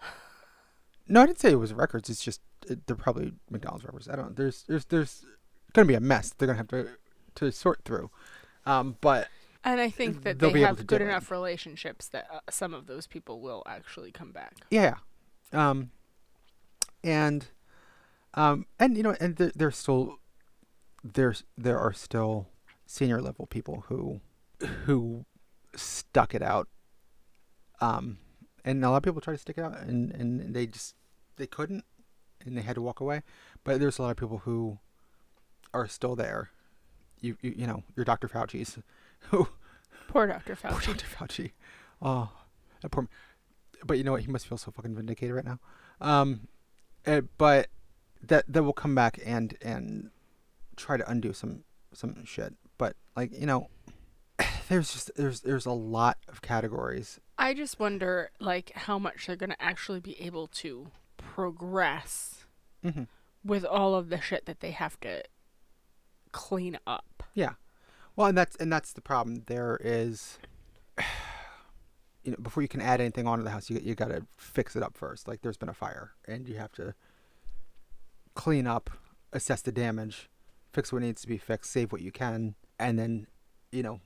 [1.08, 2.10] no, I didn't say it was records.
[2.10, 4.08] It's just it, they're probably McDonald's records.
[4.08, 4.36] I don't.
[4.36, 5.24] There's there's there's
[5.72, 6.30] gonna be a mess.
[6.36, 6.88] They're gonna have to
[7.36, 8.10] to sort through.
[8.66, 9.28] Um, but
[9.64, 12.40] And I think that They'll they be able to have good enough relationships that uh,
[12.50, 14.56] some of those people will actually come back.
[14.70, 14.96] Yeah.
[15.52, 15.90] Um,
[17.02, 17.46] and,
[18.34, 20.18] um, and you know, and there, there's still,
[21.02, 22.48] there's there are still
[22.86, 24.20] senior level people who,
[24.84, 25.24] who
[25.74, 26.68] stuck it out.
[27.80, 28.18] Um,
[28.64, 30.94] and a lot of people try to stick it out, and and they just
[31.36, 31.84] they couldn't,
[32.44, 33.22] and they had to walk away.
[33.64, 34.78] But there's a lot of people who
[35.72, 36.50] are still there.
[37.20, 38.28] You you, you know, your Dr.
[38.28, 38.78] Fauci's,
[39.30, 39.48] who
[40.08, 40.56] Poor Dr.
[40.62, 40.70] Fauci.
[40.70, 40.94] Poor.
[40.94, 41.06] Dr.
[41.06, 41.50] Fauci.
[42.02, 42.30] Oh,
[42.82, 43.08] that poor.
[43.84, 44.22] But you know what?
[44.22, 45.60] He must feel so fucking vindicated right now.
[46.00, 46.48] Um,
[47.06, 47.68] eh, but
[48.22, 50.10] that that will come back and and
[50.76, 52.54] try to undo some some shit.
[52.76, 53.68] But like you know,
[54.68, 57.20] there's just there's there's a lot of categories.
[57.40, 62.44] I just wonder, like, how much they're gonna actually be able to progress
[62.84, 63.04] Mm-hmm.
[63.44, 65.24] with all of the shit that they have to
[66.30, 67.24] clean up.
[67.34, 67.54] Yeah.
[68.14, 69.42] Well, and that's and that's the problem.
[69.46, 70.38] There is,
[72.24, 74.76] you know, before you can add anything onto the house, you you got to fix
[74.76, 75.26] it up first.
[75.26, 76.94] Like there's been a fire, and you have to
[78.38, 78.88] clean up,
[79.32, 80.30] assess the damage,
[80.72, 83.26] fix what needs to be fixed, save what you can, and then,
[83.72, 84.00] you know,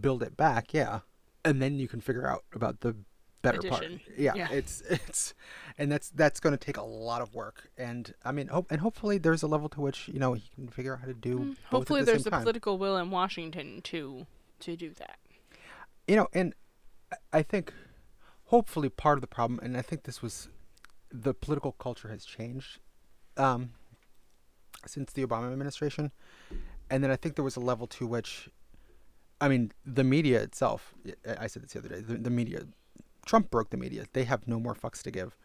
[0.00, 0.72] build it back.
[0.72, 1.00] Yeah,
[1.44, 2.96] and then you can figure out about the
[3.42, 3.84] better part.
[4.16, 4.48] Yeah, Yeah.
[4.50, 5.34] it's it's,
[5.76, 7.68] and that's that's going to take a lot of work.
[7.76, 10.68] And I mean, hope and hopefully there's a level to which you know he can
[10.68, 11.38] figure out how to do.
[11.38, 14.26] Mm, Hopefully, the there's same the political will in Washington to
[14.60, 15.18] to do that.
[16.08, 16.54] you know and
[17.32, 17.72] i think
[18.46, 20.48] hopefully part of the problem and i think this was
[21.10, 22.78] the political culture has changed
[23.36, 23.70] um,
[24.86, 26.10] since the obama administration
[26.90, 28.48] and then i think there was a level to which
[29.40, 30.94] i mean the media itself
[31.28, 32.60] i I said this the other day the, the media
[33.26, 35.36] trump broke the media they have no more fucks to give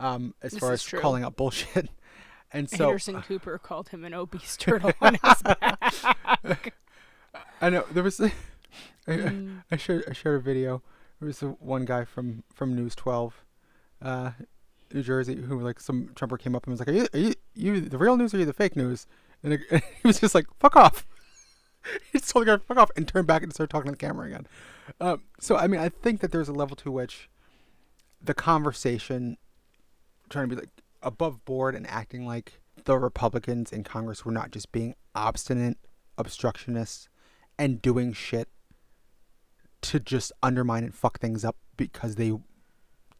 [0.00, 0.98] um, as This far as true.
[1.00, 1.88] calling out bullshit
[2.52, 6.74] and so Anderson Cooper called him an obese turtle on his back.
[7.60, 8.32] i know there was I,
[9.08, 9.62] Mm.
[9.70, 10.82] I shared I shared a video.
[11.18, 13.44] There was a, one guy from from News 12,
[14.02, 14.30] uh,
[14.92, 17.34] New Jersey, who like some Trumper came up and was like, "Are you are you,
[17.54, 19.06] you the real news or are you the fake news?"
[19.42, 21.06] And, it, and he was just like, "Fuck off."
[22.12, 24.06] he just told the guy, "Fuck off," and turned back and started talking to the
[24.06, 24.46] camera again.
[25.00, 27.28] Um, so I mean, I think that there's a level to which
[28.22, 29.36] the conversation,
[30.28, 30.70] trying to be like
[31.02, 35.78] above board and acting like the Republicans in Congress were not just being obstinate
[36.18, 37.08] obstructionists
[37.58, 38.48] and doing shit
[39.82, 42.32] to just undermine and fuck things up because they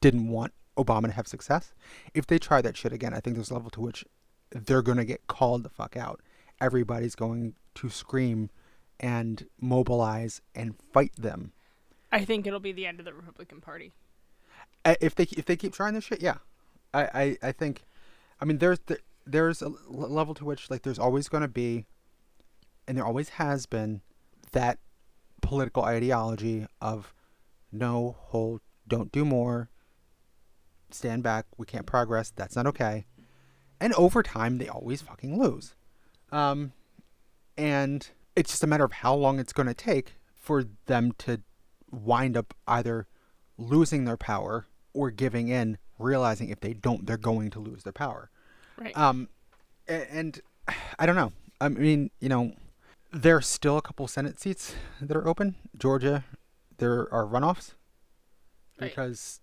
[0.01, 1.75] didn't want Obama to have success.
[2.15, 4.05] If they try that shit again, I think there's a level to which
[4.51, 6.21] they're going to get called the fuck out.
[6.61, 8.51] Everybody's going to scream
[8.99, 11.53] and mobilize and fight them.
[12.13, 13.93] I think it'll be the end of the Republican Party.
[14.85, 16.39] If they if they keep trying this shit, yeah,
[16.93, 17.85] I I, I think,
[18.41, 21.87] I mean there's the, there's a level to which like there's always going to be,
[22.89, 24.01] and there always has been,
[24.53, 24.79] that
[25.41, 27.15] political ideology of
[27.71, 29.71] no hold, don't do more,
[30.95, 33.07] stand back, we can't progress, that's not okay,
[33.81, 35.75] and over time they always fucking lose,
[36.33, 36.73] um,
[37.57, 41.41] and it's just a matter of how long it's going to take for them to
[41.91, 43.07] wind up either
[43.59, 47.93] losing their power or giving in, realizing if they don't, they're going to lose their
[47.93, 48.31] power.
[48.77, 48.97] Right.
[48.97, 49.29] Um,
[49.87, 50.41] and
[50.99, 51.33] I don't know.
[51.61, 52.53] I mean, you know,
[53.13, 55.57] there are still a couple Senate seats that are open.
[55.77, 56.25] Georgia,
[56.79, 57.75] there are runoffs
[58.79, 59.41] because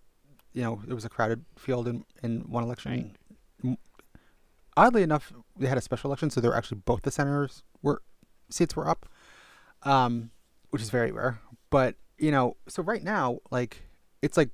[0.58, 3.16] you know it was a crowded field in in one election.
[3.64, 3.78] M-
[4.76, 8.02] Oddly enough, they had a special election, so there were actually both the senators were
[8.50, 9.06] seats were up,
[9.84, 10.30] um,
[10.70, 11.38] which is very rare.
[11.70, 13.82] But you know, so right now, like
[14.22, 14.50] it's like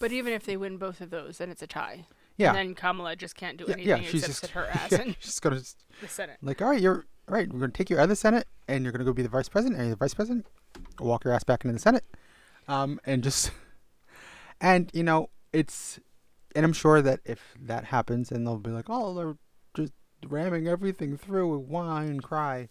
[0.00, 2.06] but even if they win both of those, then it's a tie.
[2.36, 4.66] yeah, And then Kamala just can't do yeah, anything yeah, she's except just sit her
[4.72, 6.38] ass yeah, in she's gonna just the Senate.
[6.42, 7.50] like, all right, you're all right.
[7.52, 9.48] We're gonna take you out of the Senate, and you're gonna go be the vice
[9.48, 9.78] president.
[9.78, 10.46] And you're the vice president.
[10.98, 12.04] Walk your ass back into the Senate,
[12.68, 13.50] um, and just
[14.64, 16.00] and you know it's,
[16.56, 19.36] and I'm sure that if that happens, and they'll be like, oh, they're
[19.76, 19.92] just
[20.26, 22.68] ramming everything through, whine, and cry.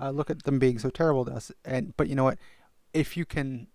[0.00, 1.50] Uh, look at them being so terrible to us.
[1.64, 2.38] And but you know what?
[2.94, 3.66] If you can,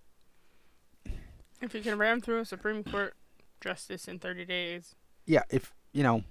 [1.61, 3.15] If you can ram through a Supreme Court
[3.59, 4.95] justice in 30 days,
[5.25, 6.23] yeah, if you know,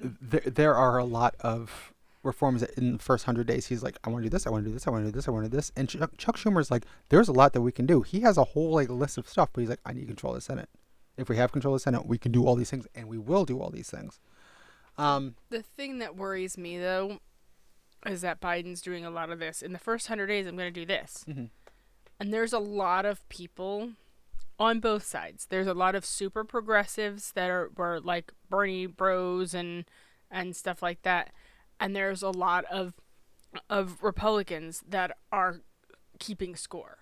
[0.00, 1.92] there there are a lot of
[2.26, 4.64] reforms in the first hundred days he's like, I want to do this, I want
[4.64, 6.10] to do this, I want to do this, I want to do this, and Chuck,
[6.18, 8.02] Chuck Schumer's like, there's a lot that we can do.
[8.02, 10.38] He has a whole like list of stuff, but he's like, I need control of
[10.38, 10.68] the Senate.
[11.16, 13.16] If we have control of the Senate, we can do all these things, and we
[13.18, 14.20] will do all these things.
[14.98, 17.20] Um, The thing that worries me though
[18.06, 19.62] is that Biden's doing a lot of this.
[19.62, 21.24] In the first 100 days, I'm going to do this.
[21.28, 21.50] Mhm.
[22.20, 23.92] And there's a lot of people
[24.58, 25.46] on both sides.
[25.46, 29.84] There's a lot of super progressives that are were like Bernie bros and
[30.30, 31.32] and stuff like that.
[31.78, 32.94] And there's a lot of
[33.70, 35.60] of Republicans that are
[36.18, 36.98] keeping score.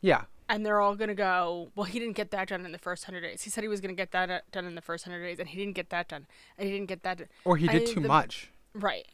[0.00, 2.78] yeah, And they're all going to go, well, he didn't get that done in the
[2.78, 3.42] first 100 days.
[3.42, 5.38] He said he was going to get that uh, done in the first 100 days,
[5.40, 6.26] and he didn't get that done.
[6.56, 7.28] And he didn't get that done.
[7.44, 8.50] or he did too the- much.
[8.72, 9.06] Right.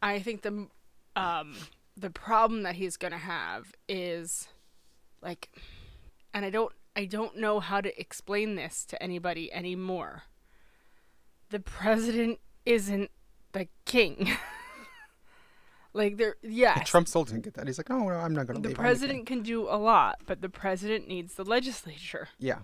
[0.00, 0.68] I think the
[1.16, 1.56] um
[1.96, 4.48] the problem that he's going to have is
[5.20, 5.50] like
[6.32, 10.22] and I don't I don't know how to explain this to anybody anymore.
[11.50, 13.10] The president isn't
[13.52, 14.30] the king.
[15.92, 16.88] like there yes.
[16.88, 17.66] Trump still didn't get that.
[17.66, 20.40] He's like, oh no, I'm not going to the president can do a lot, but
[20.40, 22.28] the president needs the legislature.
[22.38, 22.60] Yeah,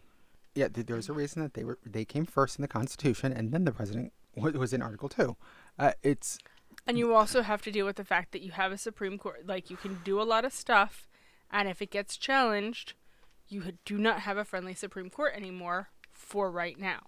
[0.55, 0.68] yeah.
[0.68, 3.64] th- There's a reason that they were they came first in the Constitution, and then
[3.64, 5.36] the president wa- was in Article Two.
[5.78, 6.39] Uh, it's
[6.86, 9.47] And you also have to deal with the fact that you have a Supreme Court.
[9.47, 11.07] Like, you can do a lot of stuff,
[11.51, 12.95] and if it gets challenged,
[13.49, 17.01] you do not have a friendly Supreme Court anymore for right now.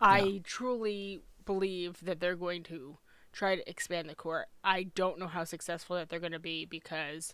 [0.00, 2.98] I truly believe that they're going to
[3.32, 4.48] try to expand the court.
[4.62, 7.32] I don't know how successful that they're going to be because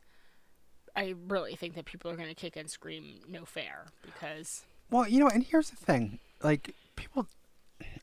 [0.94, 5.08] I really think that people are going to kick and scream no fair because Well,
[5.08, 7.26] you know, and here's the thing: like people,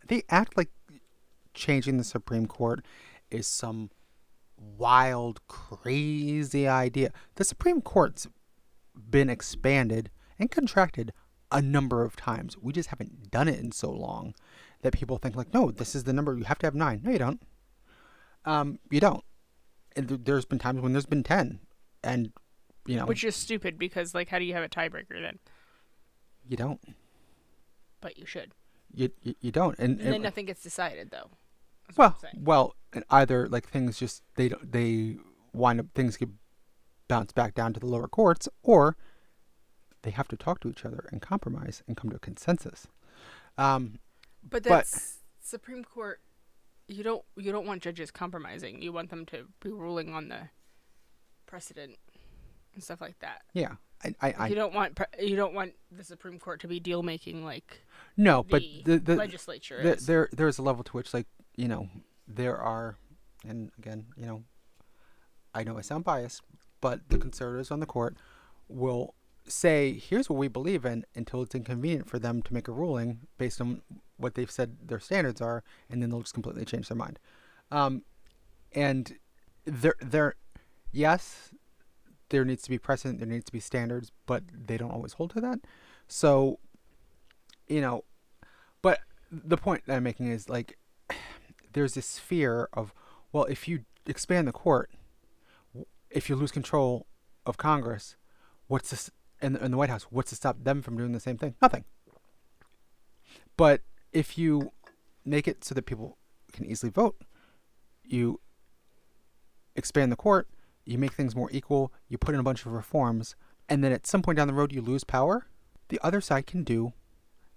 [0.06, 0.70] they act like
[1.54, 2.84] changing the Supreme Court
[3.30, 3.90] is some
[4.58, 7.12] wild, crazy idea.
[7.36, 8.28] The Supreme Court's
[9.10, 11.14] been expanded and contracted
[11.54, 12.58] a number of times.
[12.58, 14.34] We just haven't done it in so long
[14.82, 16.36] that people think like, no, this is the number.
[16.38, 17.02] You have to have nine.
[17.04, 17.42] No, you don't.
[18.46, 19.24] Um, you don't.
[19.96, 21.60] And th- there's been times when there's been ten,
[22.04, 22.32] and
[22.86, 25.40] you know, which is stupid because like how do you have a tiebreaker then?
[26.48, 26.82] you don't.
[28.02, 28.54] But you should.
[28.94, 29.78] You, you, you don't.
[29.80, 31.30] And, And then nothing gets decided though.
[31.96, 35.18] Well, well, and either like things just they don't they
[35.54, 36.30] wind up things get
[37.08, 38.98] bounced back down to the lower courts, or
[40.04, 42.88] they have to talk to each other and compromise and come to a consensus.
[43.58, 44.00] Um,
[44.44, 46.22] But But- that's Supreme Court.
[46.88, 48.82] You don't you don't want judges compromising.
[48.82, 50.50] You want them to be ruling on the
[51.46, 51.98] precedent
[52.74, 53.42] and stuff like that.
[53.54, 56.68] yeah, I, I, I you don't want pre- you don't want the Supreme Court to
[56.68, 57.82] be deal making like
[58.18, 60.06] no, but the, the the, legislature the is.
[60.06, 61.88] there there's a level to which like you know
[62.28, 62.98] there are,
[63.48, 64.44] and again you know,
[65.54, 66.42] I know I sound biased,
[66.82, 68.16] but the conservatives on the court
[68.68, 69.14] will
[69.52, 73.20] say here's what we believe in until it's inconvenient for them to make a ruling
[73.38, 73.82] based on
[74.18, 77.20] what they've said their standards are, and then they'll just completely change their mind.
[77.72, 78.04] Um,
[78.74, 79.18] and
[79.66, 80.36] they're they're
[80.92, 81.52] yes,
[82.30, 85.32] there needs to be precedent, there needs to be standards, but they don't always hold
[85.32, 85.60] to that.
[86.08, 86.60] So,
[87.68, 88.04] you know,
[88.82, 89.00] but
[89.32, 90.78] the point that I'm making is like,
[91.74, 92.94] there's this fear of,
[93.32, 94.92] well, if you expand the court,
[96.10, 97.06] if you lose control
[97.46, 98.16] of Congress,
[98.68, 99.12] what's this
[99.42, 100.04] the, in the White House?
[100.10, 101.56] What's to stop them from doing the same thing?
[101.62, 101.84] Nothing.
[103.58, 103.82] But
[104.12, 104.72] if you
[105.26, 106.18] make it so that people
[106.52, 107.16] can easily vote,
[108.04, 108.40] you
[109.76, 110.48] expand the court,
[110.86, 113.36] you make things more equal, you put in a bunch of reforms,
[113.70, 115.48] and then at some point down the road you lose power,
[115.90, 116.94] the other side can do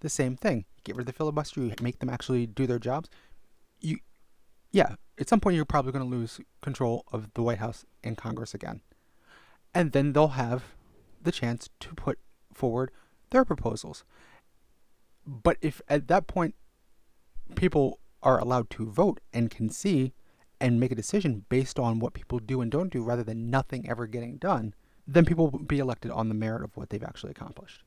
[0.01, 0.64] the same thing.
[0.85, 3.09] Get rid of the filibuster, you make them actually do their jobs.
[3.80, 3.99] You
[4.70, 8.16] yeah, at some point you're probably going to lose control of the White House and
[8.16, 8.80] Congress again.
[9.72, 10.64] And then they'll have
[11.25, 12.18] the chance to put
[12.53, 12.91] forward
[13.31, 14.05] their proposals.
[15.27, 16.55] But if at that point
[17.57, 20.12] people are allowed to vote and can see
[20.61, 23.89] and make a decision based on what people do and don't do rather than nothing
[23.89, 24.75] ever getting done,
[25.07, 27.83] then people will be elected on the merit of what they've actually accomplished.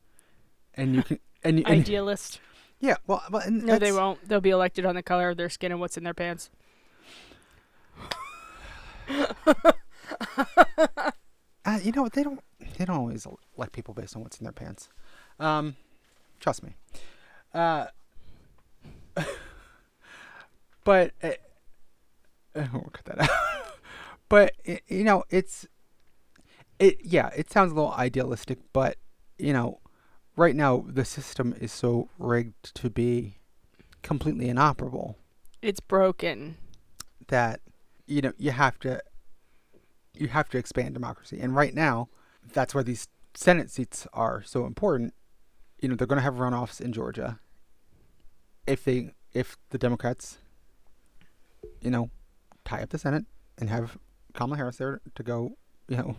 [0.74, 2.40] And you can and, and Idealist.
[2.80, 4.28] yeah, well, well and No, they won't.
[4.28, 6.50] They'll be elected on the color of their skin and what's in their pants.
[11.68, 12.14] Uh, you know what?
[12.14, 12.40] They don't.
[12.78, 14.90] They don't always elect people based on what's in their pants.
[15.40, 15.76] Um,
[16.40, 16.76] trust me.
[17.54, 17.88] Uh,
[20.84, 21.32] but uh,
[22.56, 23.30] uh, we'll cut that out.
[24.30, 24.54] but
[24.88, 25.68] you know, it's
[26.80, 26.98] it.
[27.04, 28.98] Yeah, it sounds a little idealistic, but
[29.38, 29.80] you know,
[30.36, 33.38] right now the system is so rigged to be
[34.04, 35.18] completely inoperable
[35.62, 36.58] It's broken.
[37.28, 37.60] that
[38.06, 39.02] you know you have to
[40.14, 42.08] you have to expand democracy and right now
[42.54, 45.14] that's why these senate seats are so important.
[45.80, 47.40] You know they're going to have runoffs in georgia.
[48.66, 50.40] If they if the democrats
[51.82, 52.10] you know
[52.66, 53.26] tie up the senate
[53.58, 53.98] and have
[54.34, 56.16] kamala harris there to go you know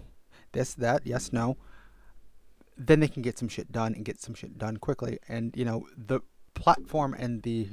[0.53, 1.57] this that yes no
[2.79, 5.19] then they can get some shit done and get some shit done quickly.
[5.29, 6.21] And you know the
[6.55, 7.71] platform and the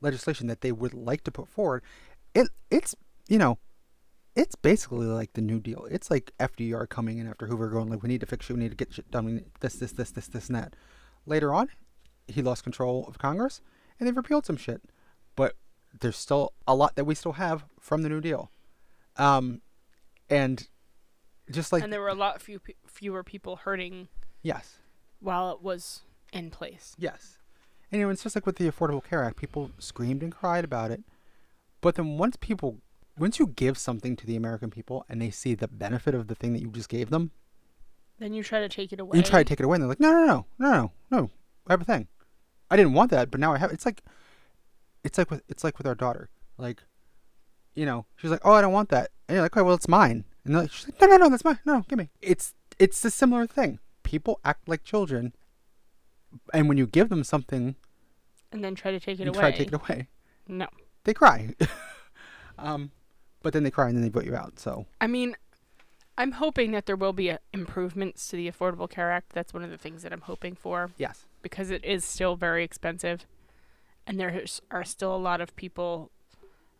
[0.00, 1.82] legislation that they would like to put forward
[2.34, 2.94] it it's
[3.28, 3.58] you know
[4.36, 5.86] it's basically like the New Deal.
[5.90, 8.56] It's like FDR coming in after Hoover, going like, "We need to fix shit.
[8.56, 9.24] We need to get shit done.
[9.24, 10.74] We need this, this, this, this, this, and that."
[11.26, 11.68] Later on,
[12.26, 13.60] he lost control of Congress,
[13.98, 14.82] and they've repealed some shit.
[15.36, 15.56] But
[15.98, 18.50] there's still a lot that we still have from the New Deal,
[19.16, 19.62] um,
[20.28, 20.68] and
[21.50, 24.08] just like and there were a lot few fewer people hurting
[24.42, 24.78] yes,
[25.18, 26.02] while it was
[26.32, 26.94] in place.
[26.98, 27.38] yes,
[27.90, 29.36] and you know, it's just like with the Affordable Care Act.
[29.36, 31.02] People screamed and cried about it,
[31.80, 32.78] but then once people
[33.20, 36.34] once you give something to the American people and they see the benefit of the
[36.34, 37.30] thing that you just gave them,
[38.18, 39.16] Then you try to take it away.
[39.16, 41.30] you try to take it away, and they're like, no, no, no, no, no, no,
[41.66, 42.08] I have a thing.
[42.70, 43.70] I didn't want that, but now I have.
[43.72, 44.02] It's like,
[45.04, 46.30] it's like with it's like with our daughter.
[46.56, 46.82] Like,
[47.74, 49.88] you know, she's like, oh, I don't want that, and you're like, oh, well, it's
[49.88, 50.24] mine.
[50.44, 51.58] And they're like, she's like, no, no, no, that's mine.
[51.64, 52.08] No, give me.
[52.22, 53.78] It's it's a similar thing.
[54.02, 55.34] People act like children,
[56.54, 57.74] and when you give them something,
[58.52, 59.38] and then try to take it you away.
[59.40, 60.08] try to take it away.
[60.48, 60.68] No.
[61.04, 61.54] They cry.
[62.58, 62.90] um,
[63.42, 64.58] but then they cry and then they vote you out.
[64.58, 65.36] So I mean,
[66.18, 69.32] I'm hoping that there will be uh improvements to the Affordable Care Act.
[69.32, 72.64] That's one of the things that I'm hoping for yes, because it is still very
[72.64, 73.26] expensive,
[74.06, 76.10] and there are still a lot of people,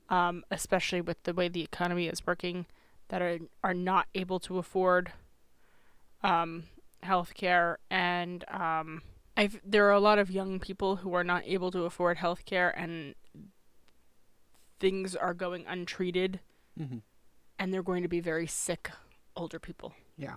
[0.08, 2.66] um, especially with the way the economy is working,
[3.08, 5.12] that are are not able to afford
[6.22, 6.64] um,
[7.02, 9.02] health care and um,
[9.36, 12.44] I've there are a lot of young people who are not able to afford health
[12.44, 13.14] care and
[14.78, 16.40] things are going untreated
[16.81, 16.99] mm-hmm.
[17.59, 18.91] and they're going to be very sick
[19.37, 19.93] older people.
[20.16, 20.37] yeah,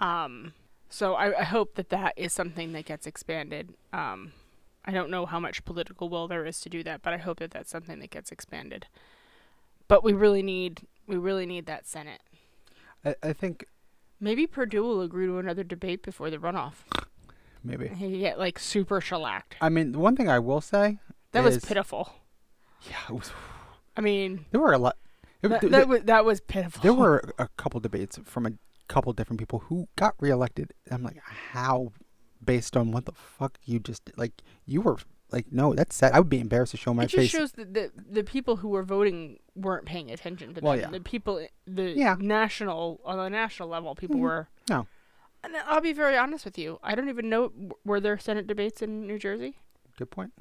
[0.00, 0.52] Um,
[0.88, 3.74] so I, I hope that that is something that gets expanded.
[3.92, 4.32] Um,
[4.84, 7.38] I don't know how much political will there is to do that, but I hope
[7.38, 8.86] that that's something that gets expanded.
[9.88, 12.20] But we really need we really need that Senate.
[13.04, 13.66] I, I think
[14.20, 16.74] Maybe Perdue will agree to another debate before the runoff.
[17.62, 17.88] maybe.
[17.88, 19.56] He get like super shellacked.
[19.60, 20.98] I mean, the one thing I will say
[21.32, 22.14] That was pitiful.
[22.88, 23.32] Yeah, it was.
[23.96, 24.96] I mean, There were a lot.
[25.48, 26.82] That, th- that was that was pitiful.
[26.82, 28.52] there were a couple debates from a
[28.88, 30.72] couple different people who got reelected.
[30.90, 31.92] I'm like, how?
[32.44, 34.18] Based on what the fuck you just did?
[34.18, 34.42] like?
[34.66, 34.98] You were
[35.32, 36.12] like, no, that's sad.
[36.12, 37.30] I would be embarrassed to show my it just face.
[37.30, 40.64] shows that the the people who were voting weren't paying attention to them.
[40.64, 40.90] Well, yeah.
[40.90, 42.16] The people, the Yeah.
[42.18, 44.20] national on the national level, people Mhm.
[44.20, 44.48] were.
[44.68, 44.86] No.
[45.42, 46.78] And I'll be very honest with you.
[46.82, 47.52] I don't even know
[47.84, 49.56] were there Senate debates in New Jersey.
[49.98, 50.32] Good point.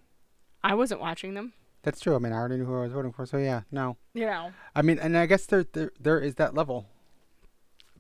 [0.64, 1.54] I wasn't watching them.
[1.84, 2.16] That's true.
[2.16, 3.98] I mean, I already knew who I was voting for, so yeah, no.
[4.14, 4.52] You know.
[4.76, 6.88] I mean, and I guess there there, there is that level.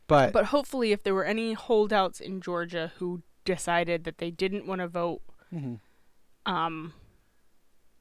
[0.07, 4.65] But, But hopefully, if there were any holdouts in Georgia who decided that they didn't
[4.65, 5.21] want to vote,
[5.53, 5.79] Mhm.
[6.45, 6.93] um,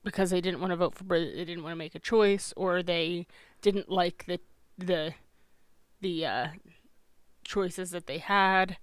[0.05, 2.83] because they didn't want to vote for, they didn't want to make a choice, or
[2.83, 3.27] they
[3.61, 4.41] didn't like the
[4.79, 5.15] the
[6.01, 6.49] the uh,
[7.45, 8.79] choices that they had.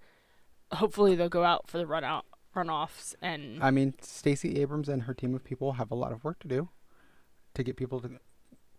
[0.74, 2.26] Hopefully, they'll go out for the run out
[2.56, 6.24] runoffs and I mean, Stacey Abrams and her team of people have a lot of
[6.24, 6.70] work to do
[7.54, 8.10] to get people to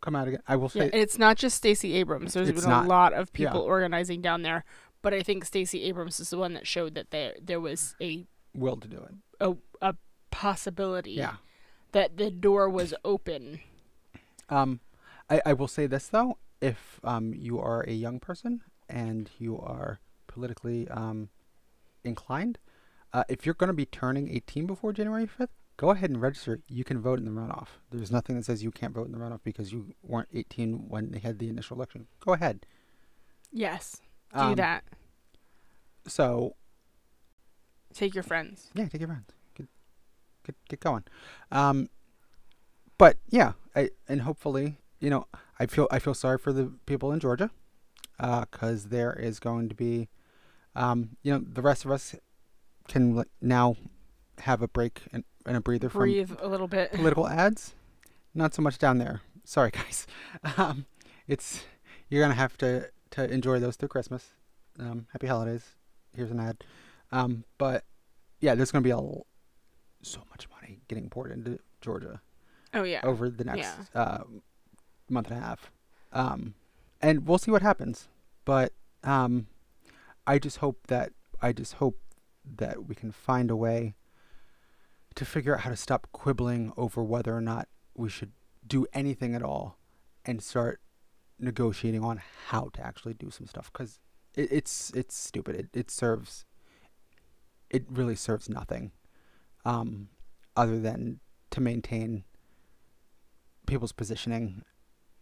[0.01, 0.41] come out again.
[0.49, 2.33] I will yeah, say, and it's not just Stacey Abrams.
[2.35, 2.87] There's been not.
[2.87, 3.49] a lot of Yeah.
[3.51, 4.65] people organizing down there,
[5.03, 8.27] but I think Stacey Abrams is the one that showed that there there was a
[8.55, 9.15] will to do it.
[9.41, 9.95] a, a
[10.31, 11.35] possibility Yeah.
[11.93, 13.61] that the door was open.
[14.49, 14.81] Um,
[15.29, 19.59] I, I will say this though: if um you are a young person and you
[19.61, 21.29] are politically um
[22.05, 22.59] inclined,
[23.13, 25.49] uh, if you're going to be turning 18 before January 5th,
[25.81, 26.61] go ahead and register.
[26.69, 27.69] You can vote in the runoff.
[27.91, 31.11] There's nothing that says you can't vote in the runoff because you weren't 18 when
[31.13, 32.07] they had the initial election.
[32.21, 32.67] Go ahead.
[33.51, 33.97] Yes,
[34.35, 34.85] do Um, that.
[36.07, 36.55] So
[37.95, 38.69] Take your friends.
[38.75, 39.31] yeah, take your friends.
[39.55, 39.69] Get
[40.45, 41.05] get get going.
[41.51, 41.89] Um,
[42.99, 45.27] but yeah, I and hopefully, you know,
[45.59, 47.51] I feel I feel sorry for the people in Georgia,
[48.19, 50.09] because there is going to be,
[50.77, 52.15] um, you know, the rest of us
[52.87, 53.77] can like, now
[54.41, 56.93] have a break and, and a breather from Breathe a little bit.
[56.93, 57.75] political ads.
[58.35, 59.23] Not so much down there.
[59.45, 60.07] Sorry, guys.
[60.57, 60.87] Um,
[61.27, 61.65] it's
[62.09, 64.31] you're gonna have to to enjoy those through Christmas.
[64.79, 65.65] Um, happy holidays.
[66.15, 66.65] Here's an ad.
[67.13, 67.85] Um, but
[68.41, 69.27] yeah, there's gonna be a l-
[70.03, 72.21] so much money getting poured into Georgia
[72.73, 73.01] Oh yeah.
[73.03, 73.59] over the next
[73.95, 74.01] Yeah.
[74.01, 74.23] uh,
[75.09, 75.71] month and a half.
[76.13, 76.55] Um,
[77.03, 78.09] and we'll see what happens.
[78.45, 78.73] But
[79.05, 79.47] um,
[80.27, 81.13] I just hope that
[81.43, 81.99] I just hope
[82.57, 83.95] that we can find a way
[85.15, 88.33] to figure out how to stop quibbling over whether or not we should
[88.67, 89.79] do anything at all,
[90.25, 90.81] and start
[91.39, 93.71] negotiating on how to actually do some stuff.
[93.73, 93.99] Because
[94.35, 95.57] it, it's it's stupid.
[95.57, 96.45] It it serves.
[97.71, 98.91] It really serves nothing,
[99.65, 100.09] um,
[100.57, 102.25] other than to maintain
[103.67, 104.63] people's positioning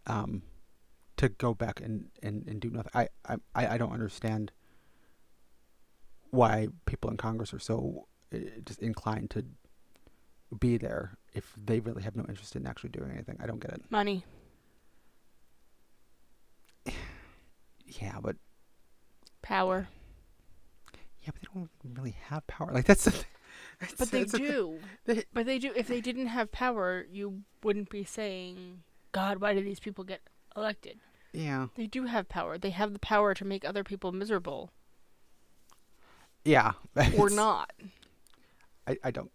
[0.07, 0.41] um,
[1.17, 2.91] to go back and, and, and do nothing.
[2.95, 4.51] I, I, I don't understand
[6.31, 9.45] why people in Congress are so uh, just inclined to
[10.57, 13.37] be there if they really have no interest in actually doing anything.
[13.41, 13.81] I don't get it.
[13.89, 14.23] Money.
[17.85, 18.35] Yeah, but
[19.41, 19.87] Power.
[21.23, 22.71] yeah, but they don't really have power.
[22.71, 23.25] Like that's the thing.
[23.79, 24.47] That's- But they that's the thing.
[24.47, 24.79] do.
[25.05, 25.71] They- But they do.
[25.75, 30.21] If they didn't have power, you wouldn't be saying, "God, why do these people get
[30.55, 30.99] elected?"
[31.33, 32.57] Yeah, They do have power.
[32.57, 34.71] They have the power to make other people miserable
[36.45, 36.73] yeah.
[37.17, 37.71] or not,
[38.87, 39.31] I, I don't.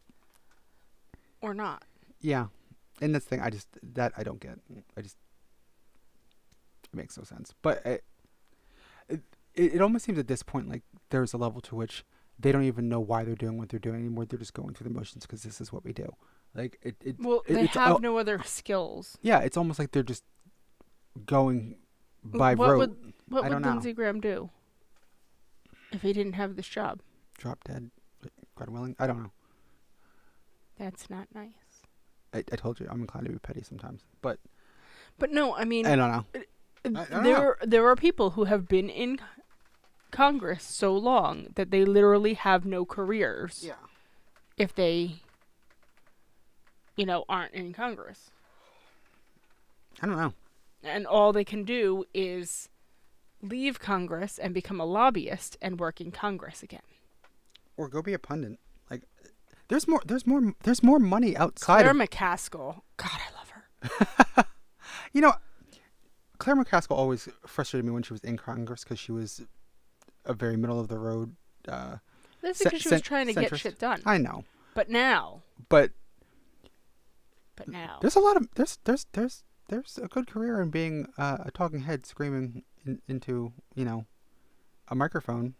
[1.45, 1.84] Or not.
[2.20, 2.47] Yeah,
[3.01, 3.40] and that's the thing.
[3.40, 4.59] I just that I don't get.
[4.97, 5.16] I just
[6.92, 7.53] it makes no sense.
[7.62, 8.05] But it,
[9.09, 9.20] it
[9.55, 12.05] it almost seems at this point like there's a level to which
[12.38, 14.24] they don't even know why they're doing what they're doing anymore.
[14.24, 16.09] They're just going through the motions because this is what we do.
[16.55, 16.97] Like it.
[17.05, 19.18] it Well, it- they have al- no other skills.
[19.22, 20.24] yeah, it's almost like they're just
[21.26, 21.76] going
[22.24, 22.78] by what rote.
[22.78, 23.62] would what I would.
[23.64, 24.51] Lindsey Graham do
[25.92, 27.01] if he didn't have this job?
[27.38, 27.90] Drop dead.
[28.57, 28.97] God willing.
[28.99, 29.32] I don't know.
[30.79, 31.53] That's not nice.
[32.33, 34.39] I, I told you I'm inclined to be petty sometimes, but
[35.18, 36.25] But no, I mean, I don't know.
[36.85, 37.22] I don't know.
[37.22, 39.18] there there are people who have been in
[40.11, 43.68] Congress so long that they literally have no careers
[44.57, 45.16] if they,
[46.97, 48.31] you know, aren't in Congress,
[50.03, 50.33] I don't know.
[50.83, 52.68] and all they can do is
[53.43, 56.83] leave Congress and become a lobbyist and work in Congress again.
[57.77, 58.59] Or go be a pundit.
[59.69, 60.03] There's more.
[60.05, 60.55] There's more.
[60.62, 63.51] There's more money outside Claire of McCaskill, God, I love
[64.31, 64.45] her.
[65.12, 65.32] You know,
[66.39, 69.43] Claire McCaskill always frustrated me when she was in Congress because she was
[70.24, 71.36] a very middle of the road.
[71.69, 71.97] Uh,
[72.43, 74.03] That's because she was trying to get shit done.
[74.05, 75.93] I know, But now, but
[77.57, 81.07] but now, there's a lot of there's there's there's there's a good career in being
[81.16, 84.05] uh, a talking head screaming in, into you know
[84.89, 85.55] a microphone.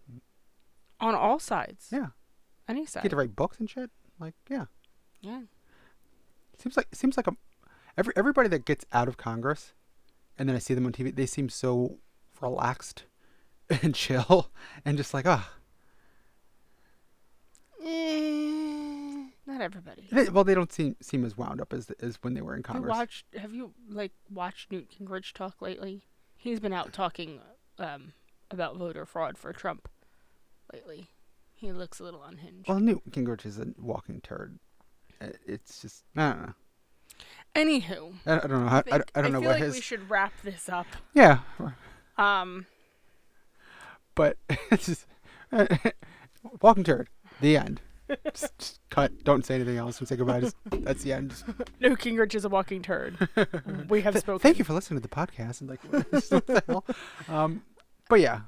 [1.01, 2.09] on all sides, Yeah,
[2.68, 3.90] any side, get to write books and shit.
[4.18, 4.66] Like yeah,
[5.20, 5.42] yeah.
[6.58, 7.36] seems like seems like a
[7.96, 9.72] every everybody that gets out of Congress,
[10.38, 11.98] and then I see them on TV, they seem so
[12.40, 13.04] relaxed
[13.82, 14.50] and chill
[14.84, 15.50] and just like ah.
[17.84, 20.08] Eh, not everybody.
[20.10, 22.62] They, well, they don't seem seem as wound up as as when they were in
[22.64, 22.90] Have you Congress.
[22.90, 23.26] watched?
[23.36, 26.04] Have you like watched Newt Gingrich talk lately?
[26.36, 27.40] He's been out talking
[27.78, 28.12] um,
[28.50, 29.88] about voter fraud for Trump
[30.72, 31.08] lately.
[31.64, 32.68] He looks a little unhinged.
[32.68, 34.58] Well, Newt Gingrich is a walking turd.
[35.20, 36.52] Uh, It's just I don't know.
[37.54, 38.68] Anywho, I, I don't know.
[38.68, 39.74] How, I, think- I don't know feel what like his.
[39.74, 40.86] we should wrap this up.
[41.14, 41.38] Yeah,
[42.18, 42.66] Um,
[44.14, 44.36] but
[44.70, 45.06] it's just
[46.60, 47.08] walking turd.
[47.40, 47.80] The end.
[48.34, 49.24] just, just cut.
[49.24, 49.98] Don't say anything else.
[49.98, 50.40] Don't say goodbye.
[50.40, 51.30] Just, that's the end.
[51.30, 51.44] Just,
[51.80, 53.28] Newt Gingrich is a walking turd.
[53.88, 54.40] we have spoken.
[54.40, 55.60] thank you for listening to the podcast.
[55.60, 56.84] And like, what the hell?
[57.28, 57.62] Um,
[58.10, 58.40] but yeah,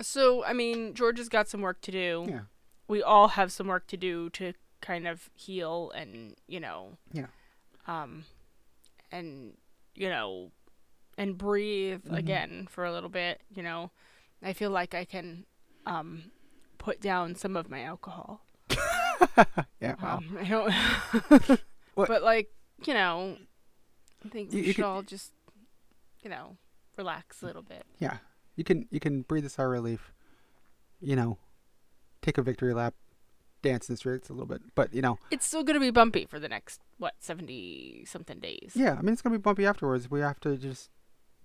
[0.00, 2.26] So, I mean, George has got some work to do.
[2.28, 2.40] Yeah.
[2.88, 7.26] We all have some work to do to kind of heal and, you know, Yeah.
[7.86, 8.24] um
[9.10, 9.54] and
[9.94, 10.50] you know,
[11.18, 12.16] and breathe Mhm.
[12.18, 13.90] again for a little bit, you know.
[14.42, 15.44] I feel like I can
[15.86, 16.32] um
[16.78, 18.44] put down some of my alcohol.
[19.80, 19.94] Yeah.
[20.02, 20.16] Wow.
[20.18, 21.60] Um, I don't
[21.94, 22.52] But like,
[22.84, 23.36] you know,
[24.24, 25.32] I think You- we you should could- all just
[26.22, 26.56] you know,
[26.96, 27.84] relax a little bit.
[27.98, 28.18] Yeah.
[28.56, 30.12] You can you can breathe a sigh of relief.
[31.00, 31.38] You know,
[32.20, 32.94] take a victory lap,
[33.62, 34.62] dance in the streets a little bit.
[34.74, 38.72] But you know, It's still gonna be bumpy for the next what seventy something days.
[38.74, 38.94] yeah.
[38.98, 40.10] I mean, it's gonna be bumpy afterwards.
[40.10, 40.90] We have to just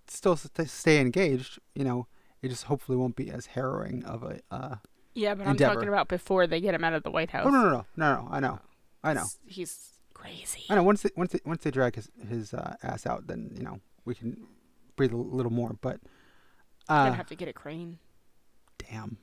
[0.07, 1.59] still st- stay engaged.
[1.75, 2.07] You know,
[2.41, 4.39] it just hopefully won't be as harrowing of a.
[4.51, 4.75] Uh,
[5.15, 7.45] Yeah, but I'm talking about before they get him out of the White House.
[7.47, 8.27] oh no no no no no!
[8.31, 8.59] I know,
[9.03, 10.65] I know, He's, he's crazy.
[10.69, 10.83] I know.
[10.83, 13.79] Once they, once they, once they drag his his uh, ass out, then you know
[14.05, 14.45] we can
[14.95, 15.75] breathe a little more.
[15.81, 15.99] But
[16.89, 17.99] I'm uh, gonna have to get a crane.
[18.77, 19.17] damn.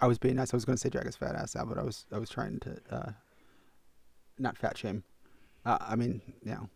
[0.00, 0.54] I was being nice.
[0.54, 2.30] I was going to say drag his fat ass out, but I was I was
[2.30, 3.10] trying to uh,
[4.38, 5.04] not fat shame.
[5.66, 6.68] Uh, I mean, you know,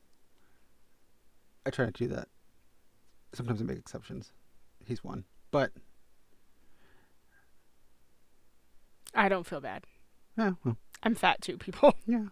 [1.64, 2.28] I try not to do that.
[3.32, 4.32] Sometimes I make exceptions.
[4.84, 5.72] He's one, but
[9.14, 9.84] I don't feel bad.
[10.36, 11.94] yeah, well, I'm fat too, people.
[12.06, 12.26] yeah,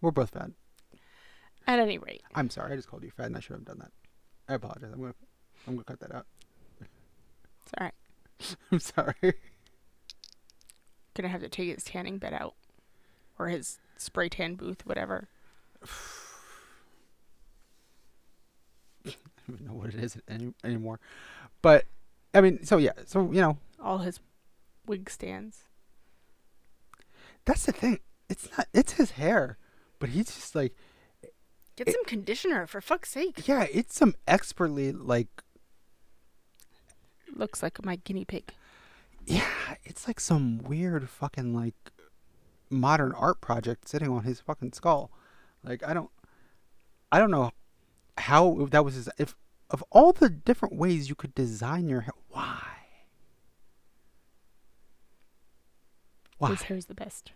[0.00, 0.50] we're both fat.
[1.66, 3.78] At any rate, I'm sorry, I just called you fat, and I should have done
[3.78, 3.92] that.
[4.48, 4.90] I apologize.
[4.92, 5.14] I'm gonna
[5.66, 6.26] I'm gonna cut that out.
[6.80, 7.94] it's all right.
[8.72, 9.34] I'm sorry.
[11.14, 12.54] Gonna have to take his tanning bed out,
[13.38, 15.28] or his spray tan booth, whatever.
[19.06, 19.10] I
[19.48, 21.00] don't even know what it is any, anymore.
[21.60, 21.84] But
[22.34, 24.20] I mean, so yeah, so you know, All his
[24.86, 25.64] wig stands.
[27.44, 28.00] that's the thing.
[28.28, 28.68] It's not.
[28.72, 29.58] It's his hair,
[29.98, 30.74] but he's just like,
[31.76, 33.46] Get It- some conditioner for fuck's sake.
[33.48, 35.28] yeah, it's some expertly like,
[37.34, 38.52] Looks like my guinea pig.
[39.26, 39.46] yeah,
[39.84, 41.74] it's like some weird fucking like
[42.70, 45.10] modern art project sitting on his fucking skull.
[45.64, 46.10] Like I don't,
[47.10, 47.52] I don't know
[48.18, 49.08] how that was his.
[49.18, 49.34] If
[49.70, 52.60] of all the different ways you could design your hair, why?
[56.38, 56.50] Why?
[56.50, 57.32] His hair's the best.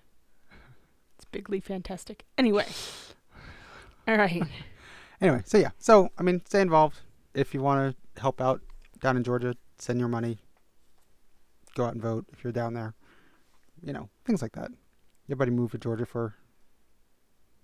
[1.16, 2.24] It's bigly fantastic.
[2.36, 2.66] Anyway.
[4.08, 4.42] All right.
[5.20, 7.00] Anyway, so yeah, so I mean, stay involved
[7.32, 8.60] if you want to help out
[9.00, 9.54] down in Georgia.
[9.78, 10.38] Send your money.
[11.74, 12.94] Go out and vote if you're down there.
[13.82, 14.70] You know, things like that.
[15.28, 16.34] Everybody move to Georgia for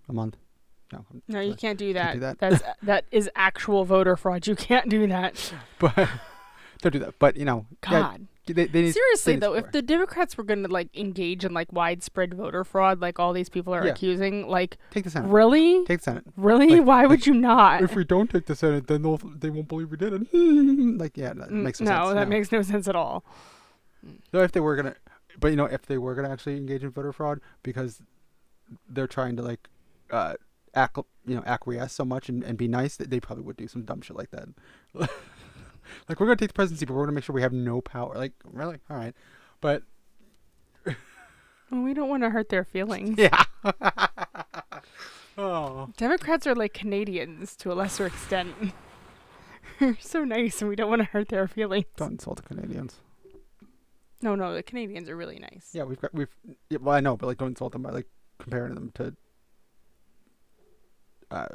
[0.07, 0.37] a month.
[0.91, 2.01] No, No, you can't do that.
[2.01, 2.39] Can't do that.
[2.39, 4.45] That's that is actual voter fraud.
[4.45, 5.53] You can't do that.
[5.79, 5.95] but
[6.81, 7.17] don't do that.
[7.17, 8.27] But you know, yeah, God.
[8.45, 11.71] They, they need, Seriously though, if the Democrats were going to like engage in like
[11.71, 13.91] widespread voter fraud, like all these people are Yeah.
[13.93, 16.23] accusing, like take the Senate, really, take the Senate.
[16.35, 17.81] really, like- why would you not?
[17.81, 20.27] If we don't take the Senate, then they'll they won't believe we did it.
[20.99, 21.97] like yeah, that Mm, makes no, sense.
[21.99, 22.15] no, sense.
[22.15, 23.23] that makes no sense at all.
[24.33, 24.95] No, if they were gonna,
[25.39, 28.01] but you know, if they were gonna actually engage in voter fraud because
[28.89, 29.69] they're trying to like,
[30.11, 30.33] uh,
[31.25, 33.83] you know, acquiesce so much and, and be nice that they probably would do some
[33.83, 34.49] dumb shit like that.
[36.09, 38.13] like we're gonna take the presidency, but we're gonna make sure we have no power.
[38.15, 39.15] Like really, all right,
[39.61, 39.83] but
[41.73, 43.17] Well, we don't want to hurt their feelings.
[43.17, 43.43] yeah.
[45.37, 48.53] oh, Democrats are like Canadians to a lesser extent.
[49.79, 51.85] They're so nice, and we don't want to hurt their feelings.
[51.95, 52.99] don't insult the Canadians.
[54.21, 55.69] No, no, the Canadians are really nice.
[55.73, 56.29] Yeah, we've got we've.
[56.69, 58.07] Yeah, well, I know, but like, don't insult them by like
[58.39, 59.15] comparing them to
[61.31, 61.47] uh,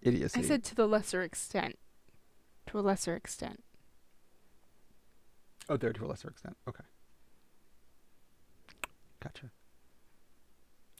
[0.00, 0.40] idiocy.
[0.40, 1.78] I said to the lesser extent.
[2.68, 3.62] To a lesser extent.
[5.70, 6.56] Oh, they're to a lesser extent.
[6.68, 6.84] Okay,
[9.22, 9.50] gotcha.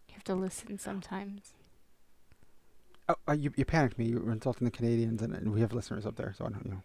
[0.09, 1.53] You have to listen sometimes.
[3.09, 4.07] Oh, uh, you you panicked me.
[4.07, 6.67] You were insulting the Canadians, and, and we have listeners up there, so I don't
[6.67, 6.83] know.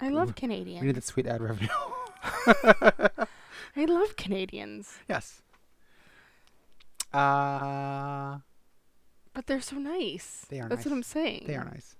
[0.00, 0.80] I love We- Canadians.
[0.80, 1.68] We need that sweet ad revenue.
[3.74, 5.42] I love Canadians, yes.
[7.12, 8.38] Uh
[9.34, 10.46] but they're so nice.
[10.50, 10.92] They are That's what.
[10.92, 11.44] I'm saying.
[11.46, 11.96] they are nice.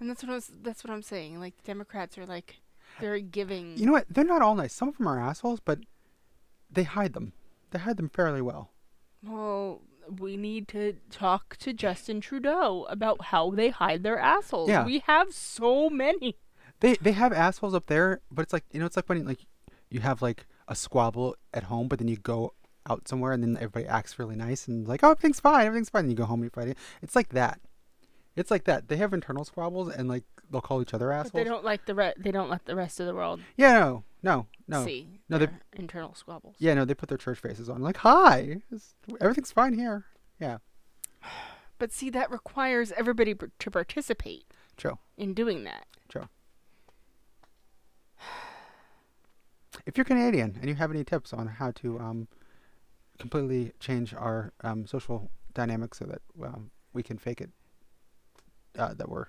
[0.00, 1.38] And that's what I was, that's what I'm saying.
[1.40, 2.56] Like Democrats are like
[3.00, 3.76] very giving.
[3.76, 4.06] You know what?
[4.08, 4.72] They're not all nice.
[4.72, 5.80] Some of them are assholes, but
[6.70, 7.32] they hide them.
[7.70, 8.70] They hide them fairly well.
[9.22, 9.82] well,
[10.18, 14.68] we need to talk to Justin Trudeau about how they hide their assholes.
[14.68, 14.84] Yeah.
[14.84, 16.36] We have so many.
[16.80, 19.46] They they have assholes up there, but it's like you know, it's like when like
[19.90, 22.54] you have like a squabble at home, but then you go
[22.88, 26.04] out somewhere and then everybody acts really nice and like, oh, everything's fine, everything's fine.
[26.04, 26.78] And you go home and you fight it.
[27.00, 27.60] It's like that.
[28.36, 28.88] It's like that.
[28.88, 31.32] They have internal squabbles and like they'll call each other But assholes.
[31.32, 34.04] they don't like the re- they don't let the rest of the world Yeah, no,
[34.22, 34.84] no, no.
[34.84, 36.56] see No, they- internal squabbles.
[36.58, 37.80] Yeah, no, they put their church faces on.
[37.82, 40.04] Like, hi, it's- everything's fine here.
[40.40, 40.58] Yeah,
[41.78, 44.44] But see, that requires everybody to participate
[44.76, 44.98] true.
[45.16, 45.86] in doing that.
[46.08, 46.28] True.
[49.86, 52.28] if you're Canadian and you have any tips on how to um,
[53.18, 57.50] completely change our um, social dynamics so that um, we can fake it,
[58.78, 59.26] uh, that we're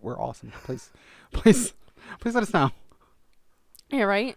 [0.00, 0.90] we're awesome, please,
[1.32, 1.72] please,
[2.20, 2.70] please let us know.
[3.90, 4.36] Yeah, right.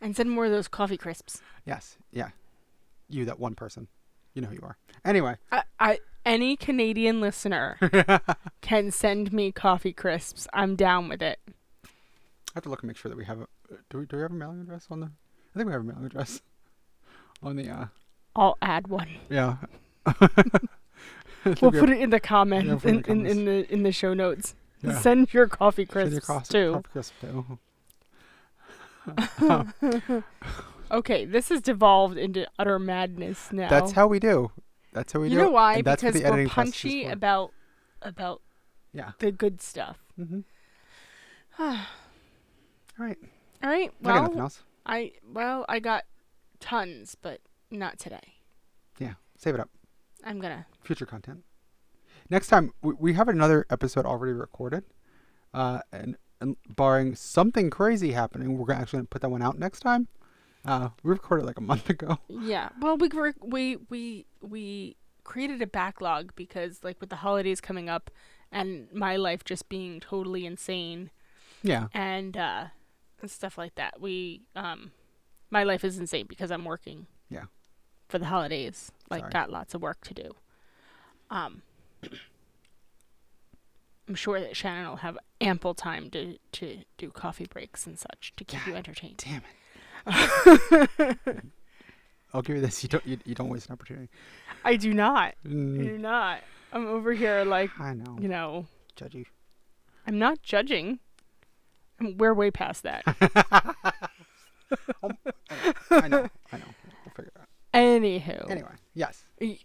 [0.00, 1.40] And send more of those coffee crisps.
[1.64, 2.30] Yes, yeah,
[3.08, 3.88] you that one person,
[4.34, 4.76] you know who you are.
[5.04, 7.78] Anyway, I, I any Canadian listener
[8.60, 10.46] can send me coffee crisps.
[10.52, 11.38] I'm down with it.
[11.84, 11.88] I
[12.54, 13.46] have to look and make sure that we have a.
[13.90, 15.06] Do we do we have a mailing address on the?
[15.06, 16.40] I think we have a mailing address
[17.42, 17.68] on the.
[17.70, 17.86] uh
[18.36, 19.08] I'll add one.
[19.28, 19.56] Yeah.
[21.60, 24.14] We'll put it in the comments it in the in, in the in the show
[24.14, 24.54] notes.
[24.82, 24.98] Yeah.
[25.00, 26.72] Send your coffee Send your crisps too.
[26.74, 27.58] coffee crisp too.
[30.90, 33.68] Okay, this has devolved into utter madness now.
[33.68, 34.50] That's how we do.
[34.94, 35.36] That's how we you do.
[35.36, 35.74] You know why?
[35.74, 37.52] and that's what because we're editing process is punchy about
[38.00, 38.40] about
[38.94, 39.10] Yeah.
[39.18, 39.98] the good stuff.
[40.18, 40.40] Mm-hmm.
[41.62, 41.76] All
[42.98, 43.18] right.
[43.62, 43.92] All right.
[44.02, 44.62] I got nothing Well, else.
[44.86, 46.04] I well I got
[46.58, 48.36] tons, but not today.
[48.98, 49.14] Yeah.
[49.36, 49.68] Save it up.
[50.28, 50.66] I'm gonna.
[50.82, 51.44] Future content.
[52.30, 54.84] Next time we, we have another episode already recorded,
[55.54, 59.80] uh, and, and barring something crazy happening, we're gonna actually put that one out next
[59.80, 60.08] time.
[60.64, 62.18] Uh, we recorded like a month ago.
[62.28, 62.68] Yeah.
[62.80, 63.08] Well, we
[63.40, 68.10] we we we created a backlog because like with the holidays coming up,
[68.52, 71.10] and my life just being totally insane
[71.62, 71.88] Yeah.
[71.94, 72.66] and uh,
[73.22, 74.00] and stuff like that.
[74.00, 74.92] We um,
[75.50, 77.06] my life is insane because I'm working.
[78.08, 79.32] For the holidays, like Sorry.
[79.32, 80.34] got lots of work to do.
[81.30, 81.62] Um.
[84.08, 88.32] I'm sure that Shannon will have ample time to, to do coffee breaks and such
[88.38, 89.18] to keep you entertained.
[89.18, 89.42] Damn
[90.06, 91.18] it.
[92.32, 92.82] I'll give you this.
[92.82, 93.06] You don't.
[93.06, 94.08] You, you don't waste an opportunity.
[94.64, 95.34] I do not.
[95.44, 96.40] I Mm, do not.
[96.72, 98.16] I'm over here like, I know.
[98.18, 98.66] you know,
[98.98, 99.26] Judgy.
[100.06, 101.00] I'm not judging.
[102.00, 103.02] I'm, we're way past that.
[105.90, 106.28] I know.
[106.50, 106.58] I know.
[106.58, 106.74] We'll figure it out.
[107.78, 108.72] Anywho, Anyway.
[108.94, 109.24] Yes.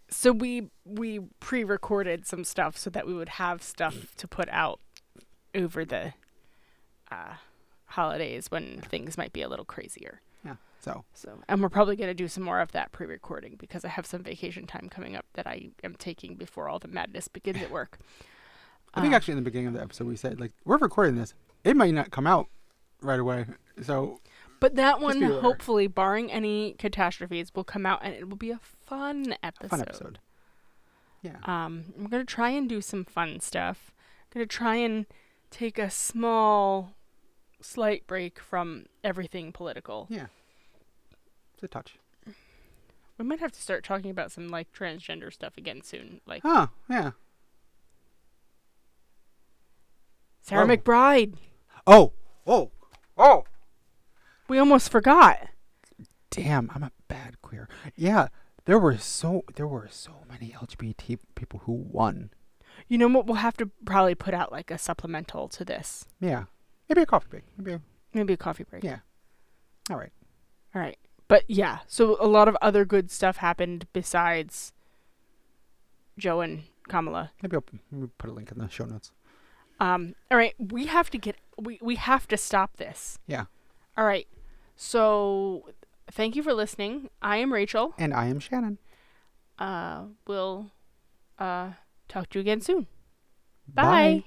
[0.09, 4.79] so we we pre-recorded some stuff so that we would have stuff to put out
[5.55, 6.13] over the
[7.11, 7.33] uh,
[7.87, 10.21] holidays when things might be a little crazier.
[10.45, 10.55] Yeah.
[10.79, 11.03] So.
[11.13, 14.05] So, and we're probably going to do some more of that pre-recording because I have
[14.05, 17.71] some vacation time coming up that I am taking before all the madness begins at
[17.71, 17.99] work.
[18.93, 21.15] I think Uh, actually in the beginning of the episode we said like we're recording
[21.15, 21.33] this.
[21.63, 22.47] It might not come out
[23.01, 23.45] right away.
[23.81, 24.19] So
[24.63, 28.61] But that one, hopefully, barring any catastrophes, will come out and it will be a
[28.85, 29.69] fun episode.
[29.69, 30.19] fun episode.
[31.21, 31.35] Yeah.
[31.43, 33.91] Um, I'm gonna try and do some fun stuff.
[34.21, 35.05] I'm gonna try and
[35.51, 36.93] take a small,
[37.59, 40.07] slight break from everything political.
[40.09, 40.27] Yeah.
[41.55, 41.97] It's a touch.
[43.17, 46.21] We might have to start talking about some like transgender stuff again soon.
[46.25, 47.11] Like Oh, yeah.
[50.41, 50.77] Sarah Whoa.
[50.77, 51.33] McBride.
[51.85, 52.13] Oh.
[52.47, 52.71] Oh.
[53.17, 53.43] Oh.
[54.47, 55.47] We almost forgot.
[56.29, 57.67] Damn, I'm a bad queer.
[57.95, 58.27] Yeah,
[58.65, 62.31] there were so there were so many LGBT people who won.
[62.87, 63.25] You know what?
[63.25, 66.05] We'll have to probably put out like a supplemental to this.
[66.19, 66.45] Yeah.
[66.89, 67.43] Maybe a coffee break.
[67.57, 67.81] Maybe a,
[68.13, 68.83] Maybe a coffee break.
[68.83, 68.99] Yeah.
[69.89, 70.11] all right.
[70.75, 70.97] All right.
[71.27, 74.73] But yeah, so a lot of other good stuff happened besides
[76.17, 77.31] Joe and Kamala.
[77.41, 79.11] Maybe I'll maybe put a link in the show notes.
[79.79, 83.17] Um, all right, we have to get we we have to stop this.
[83.27, 83.45] Yeah.
[83.97, 84.27] All right.
[84.75, 85.69] So
[86.11, 87.09] thank you for listening.
[87.21, 87.93] I am Rachel.
[87.97, 88.77] And I am Shannon.
[89.59, 90.71] Uh, we'll
[91.39, 91.71] uh
[92.07, 92.87] talk to you again soon.
[93.67, 94.23] Bye.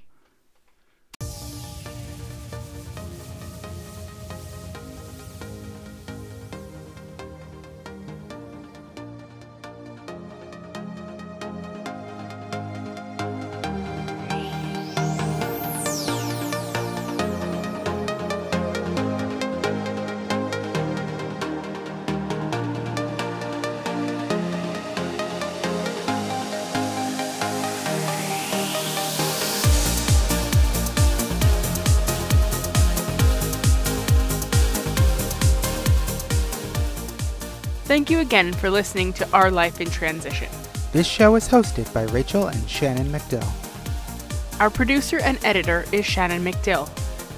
[37.96, 40.50] Thank you again for listening to Our Life in Transition.
[40.92, 44.60] This show is hosted by Rachel and Shannon McDill.
[44.60, 46.90] Our producer and editor is Shannon McDill.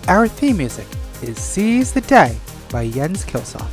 [0.09, 0.89] Our theme music
[1.23, 2.37] is Seize the Day
[2.73, 3.71] by Jens Kiilstofte.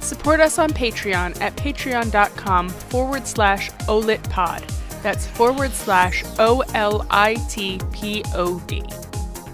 [0.00, 4.62] Support us on Patreon at patreon.com forward slash olitpod.
[5.02, 8.84] That's forward slash O L I T P O D.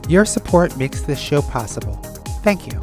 [0.07, 1.95] Your support makes this show possible.
[2.43, 2.79] Thank you.